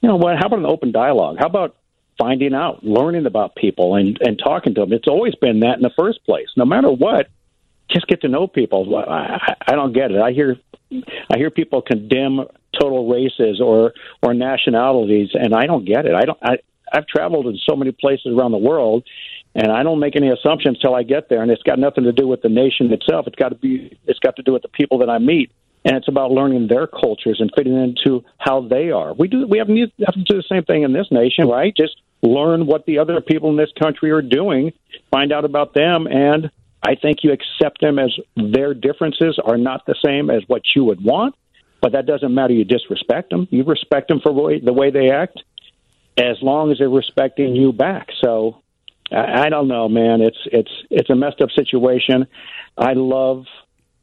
you 0.00 0.08
know 0.08 0.16
what? 0.16 0.36
How 0.38 0.46
about 0.46 0.60
an 0.60 0.66
open 0.66 0.92
dialogue? 0.92 1.36
How 1.38 1.46
about 1.46 1.76
finding 2.18 2.54
out, 2.54 2.84
learning 2.84 3.26
about 3.26 3.54
people, 3.56 3.94
and 3.94 4.18
and 4.20 4.38
talking 4.38 4.74
to 4.74 4.82
them? 4.82 4.92
It's 4.92 5.08
always 5.08 5.34
been 5.36 5.60
that 5.60 5.76
in 5.76 5.82
the 5.82 5.92
first 5.96 6.24
place. 6.24 6.48
No 6.56 6.64
matter 6.64 6.90
what, 6.90 7.28
just 7.90 8.06
get 8.06 8.20
to 8.22 8.28
know 8.28 8.46
people. 8.46 8.96
I, 8.96 9.54
I 9.66 9.72
don't 9.72 9.92
get 9.92 10.10
it. 10.10 10.20
I 10.20 10.32
hear 10.32 10.56
I 10.92 11.36
hear 11.36 11.50
people 11.50 11.82
condemn 11.82 12.40
total 12.78 13.08
races 13.08 13.60
or 13.60 13.92
or 14.22 14.34
nationalities, 14.34 15.30
and 15.34 15.54
I 15.54 15.66
don't 15.66 15.84
get 15.84 16.06
it. 16.06 16.14
I 16.14 16.24
don't. 16.24 16.38
I, 16.42 16.58
I've 16.92 17.06
traveled 17.06 17.46
in 17.46 17.58
so 17.68 17.74
many 17.76 17.92
places 17.92 18.32
around 18.36 18.52
the 18.52 18.58
world, 18.58 19.04
and 19.54 19.72
I 19.72 19.82
don't 19.82 19.98
make 19.98 20.16
any 20.16 20.30
assumptions 20.30 20.78
till 20.78 20.94
I 20.94 21.02
get 21.02 21.28
there. 21.28 21.42
And 21.42 21.50
it's 21.50 21.62
got 21.62 21.78
nothing 21.78 22.04
to 22.04 22.12
do 22.12 22.28
with 22.28 22.42
the 22.42 22.48
nation 22.48 22.92
itself. 22.92 23.26
It's 23.26 23.36
got 23.36 23.50
to 23.50 23.56
be. 23.56 23.98
It's 24.06 24.18
got 24.20 24.36
to 24.36 24.42
do 24.42 24.52
with 24.52 24.62
the 24.62 24.68
people 24.68 24.98
that 24.98 25.10
I 25.10 25.18
meet, 25.18 25.50
and 25.84 25.96
it's 25.96 26.08
about 26.08 26.30
learning 26.30 26.68
their 26.68 26.86
cultures 26.86 27.40
and 27.40 27.50
fitting 27.56 27.76
into 27.76 28.24
how 28.38 28.66
they 28.68 28.90
are. 28.90 29.14
We 29.14 29.28
do. 29.28 29.46
We 29.46 29.58
have, 29.58 29.68
have 29.68 30.14
to 30.14 30.24
do 30.24 30.36
the 30.36 30.44
same 30.48 30.64
thing 30.64 30.82
in 30.82 30.92
this 30.92 31.08
nation, 31.10 31.48
right? 31.48 31.74
Just 31.76 31.96
learn 32.22 32.66
what 32.66 32.86
the 32.86 32.98
other 32.98 33.20
people 33.20 33.50
in 33.50 33.56
this 33.56 33.70
country 33.80 34.10
are 34.10 34.22
doing, 34.22 34.72
find 35.10 35.32
out 35.32 35.44
about 35.44 35.74
them, 35.74 36.06
and 36.06 36.50
I 36.86 36.94
think 36.94 37.24
you 37.24 37.32
accept 37.32 37.80
them 37.80 37.98
as 37.98 38.16
their 38.36 38.72
differences 38.72 39.40
are 39.44 39.58
not 39.58 39.86
the 39.86 39.96
same 40.04 40.30
as 40.30 40.42
what 40.46 40.62
you 40.76 40.84
would 40.84 41.02
want. 41.02 41.34
But 41.82 41.92
that 41.92 42.06
doesn't 42.06 42.32
matter. 42.32 42.54
You 42.54 42.64
disrespect 42.64 43.30
them. 43.30 43.48
You 43.50 43.64
respect 43.64 44.08
them 44.08 44.20
for 44.20 44.32
the 44.32 44.72
way 44.72 44.90
they 44.90 45.10
act, 45.10 45.42
as 46.16 46.36
long 46.40 46.70
as 46.70 46.78
they're 46.78 46.88
respecting 46.88 47.54
you 47.54 47.72
back. 47.72 48.08
So 48.24 48.62
I, 49.12 49.48
don't 49.50 49.68
know, 49.68 49.88
man. 49.88 50.20
It's 50.20 50.38
it's 50.46 50.70
it's 50.90 51.10
a 51.10 51.14
messed 51.14 51.40
up 51.40 51.50
situation. 51.50 52.26
I 52.78 52.94
love 52.94 53.44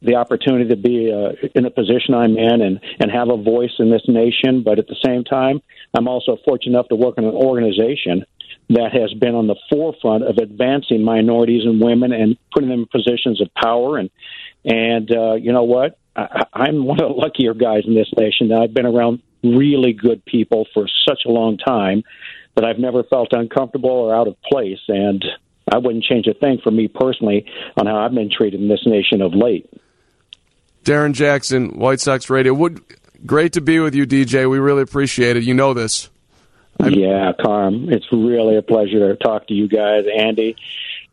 the 0.02 0.14
opportunity 0.16 0.68
to 0.68 0.76
be 0.76 1.12
uh, 1.12 1.32
in 1.54 1.64
the 1.64 1.70
position 1.70 2.14
I'm 2.14 2.36
in 2.38 2.62
and 2.62 2.80
and 3.00 3.10
have 3.10 3.28
a 3.28 3.36
voice 3.36 3.74
in 3.78 3.90
this 3.90 4.04
nation. 4.06 4.62
But 4.62 4.78
at 4.78 4.86
the 4.86 4.96
same 5.04 5.24
time, 5.24 5.60
I'm 5.94 6.06
also 6.06 6.38
fortunate 6.44 6.72
enough 6.76 6.88
to 6.88 6.96
work 6.96 7.18
in 7.18 7.24
an 7.24 7.34
organization 7.34 8.24
that 8.70 8.90
has 8.92 9.12
been 9.14 9.34
on 9.34 9.46
the 9.46 9.56
forefront 9.70 10.24
of 10.24 10.38
advancing 10.38 11.02
minorities 11.02 11.64
and 11.64 11.80
women 11.80 12.12
and 12.12 12.36
putting 12.52 12.70
them 12.70 12.80
in 12.80 12.86
positions 12.86 13.40
of 13.40 13.48
power. 13.54 13.98
And 13.98 14.10
and 14.64 15.10
uh, 15.10 15.34
you 15.34 15.52
know 15.52 15.64
what? 15.64 15.98
I, 16.16 16.44
I'm 16.52 16.84
one 16.84 17.00
of 17.00 17.08
the 17.08 17.14
luckier 17.14 17.54
guys 17.54 17.82
in 17.86 17.94
this 17.94 18.10
nation. 18.16 18.52
I've 18.52 18.72
been 18.72 18.86
around 18.86 19.20
really 19.42 19.92
good 19.92 20.24
people 20.24 20.66
for 20.72 20.86
such 21.06 21.22
a 21.26 21.30
long 21.30 21.58
time 21.58 22.02
that 22.54 22.64
I've 22.64 22.78
never 22.78 23.02
felt 23.02 23.32
uncomfortable 23.32 23.90
or 23.90 24.14
out 24.14 24.28
of 24.28 24.40
place. 24.42 24.80
And 24.88 25.24
I 25.70 25.78
wouldn't 25.78 26.04
change 26.04 26.26
a 26.26 26.34
thing 26.34 26.58
for 26.62 26.70
me 26.70 26.88
personally 26.88 27.46
on 27.76 27.86
how 27.86 27.98
I've 27.98 28.14
been 28.14 28.30
treated 28.30 28.60
in 28.60 28.68
this 28.68 28.86
nation 28.86 29.20
of 29.20 29.34
late. 29.34 29.68
Darrin 30.84 31.14
Jackson, 31.14 31.78
White 31.78 32.00
Sox 32.00 32.28
Radio. 32.28 32.54
Would 32.54 32.82
great 33.26 33.54
to 33.54 33.60
be 33.60 33.80
with 33.80 33.94
you, 33.94 34.06
DJ. 34.06 34.48
We 34.48 34.58
really 34.58 34.82
appreciate 34.82 35.36
it. 35.36 35.44
You 35.44 35.54
know 35.54 35.74
this. 35.74 36.10
I'm... 36.80 36.92
Yeah, 36.92 37.32
Carm. 37.40 37.92
It's 37.92 38.06
really 38.12 38.56
a 38.56 38.62
pleasure 38.62 39.08
to 39.08 39.16
talk 39.16 39.48
to 39.48 39.54
you 39.54 39.68
guys, 39.68 40.04
Andy. 40.14 40.56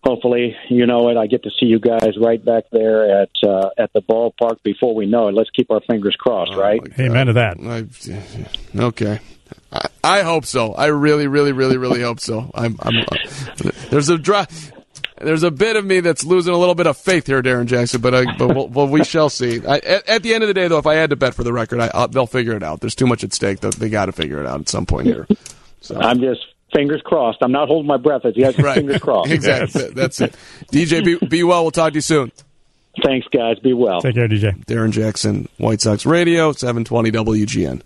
Hopefully, 0.04 0.58
you 0.68 0.88
know 0.88 1.10
it. 1.10 1.18
I 1.18 1.28
get 1.28 1.44
to 1.44 1.52
see 1.52 1.68
you 1.68 1.80
guys 1.80 2.18
right 2.20 2.44
back 2.44 2.64
there 2.72 3.22
at 3.22 3.30
uh, 3.44 3.70
at 3.78 3.94
the 3.94 4.02
ballpark 4.02 4.64
before 4.64 4.96
we 4.96 5.06
know 5.06 5.28
it. 5.28 5.36
Let's 5.36 5.52
keep 5.52 5.70
our 5.70 5.82
fingers 5.82 6.16
crossed, 6.16 6.54
oh, 6.56 6.60
right? 6.60 6.82
Amen 7.00 7.28
to 7.28 7.34
that. 7.34 7.58
I, 7.60 8.80
okay. 8.84 9.20
I, 9.72 9.88
I, 10.04 10.22
hope 10.24 10.46
so. 10.46 10.74
I 10.74 10.88
really, 10.88 11.28
really, 11.28 11.52
really, 11.52 11.78
really 11.78 12.02
hope 12.02 12.20
so. 12.20 12.50
I'm. 12.56 12.78
I'm 12.82 13.06
there's 13.92 14.10
a 14.10 14.18
dry. 14.18 14.48
There's 15.20 15.44
a 15.44 15.52
bit 15.52 15.76
of 15.76 15.86
me 15.86 16.00
that's 16.00 16.24
losing 16.24 16.54
a 16.54 16.58
little 16.58 16.74
bit 16.74 16.88
of 16.88 16.98
faith 16.98 17.28
here, 17.28 17.44
Darrin 17.44 17.68
Jackson, 17.68 18.02
but 18.02 18.16
I, 18.16 18.26
but 18.38 18.56
we'll, 18.56 18.68
well, 18.70 18.88
we 18.88 19.04
shall 19.04 19.30
see. 19.30 19.64
I, 19.66 19.78
at, 19.78 20.10
at, 20.10 20.24
the 20.24 20.34
end 20.34 20.44
of 20.44 20.48
the 20.48 20.54
day, 20.54 20.68
though, 20.68 20.80
if 20.80 20.88
I 20.88 20.96
had 20.96 21.12
to 21.12 21.16
bet 21.16 21.36
for 21.36 21.44
the 21.44 21.54
record, 21.54 21.80
I, 21.80 22.08
they'll 22.08 22.26
figure 22.26 22.54
it 22.54 22.64
out. 22.64 22.82
There's 22.82 22.96
too 22.96 23.06
much 23.06 23.24
at 23.24 23.34
stake. 23.34 23.60
They 23.60 23.90
got 23.90 24.08
to 24.08 24.14
figure 24.14 24.40
it 24.40 24.48
out 24.48 24.62
at 24.62 24.70
some 24.70 24.88
point 24.88 25.06
here. 25.06 25.28
So. 25.82 26.00
I'm 26.00 26.20
just 26.20 26.42
fingers 26.74 27.02
crossed. 27.04 27.40
I'm 27.42 27.52
not 27.52 27.68
holding 27.68 27.88
my 27.88 27.98
breath 27.98 28.26
as 28.26 28.36
you 28.36 28.44
guys 28.44 28.58
right. 28.58 28.76
fingers 28.76 29.02
crossed. 29.02 29.32
exactly. 29.32 29.90
That's 29.90 30.22
it. 30.22 30.36
DJ, 30.72 31.04
be, 31.04 31.26
be 31.26 31.44
well. 31.44 31.64
We'll 31.64 31.72
talk 31.72 31.94
to 31.94 31.98
you 31.98 32.02
soon. 32.02 32.32
Thanks, 33.04 33.28
guys. 33.28 33.60
Be 33.60 33.74
well. 33.74 34.02
Take 34.02 34.16
care, 34.16 34.28
DJ. 34.28 34.66
Darrin 34.66 34.92
Jackson, 34.92 35.48
White 35.58 35.82
Sox 35.82 36.06
Radio, 36.06 36.52
720 36.52 37.12
WGN. 37.12 37.82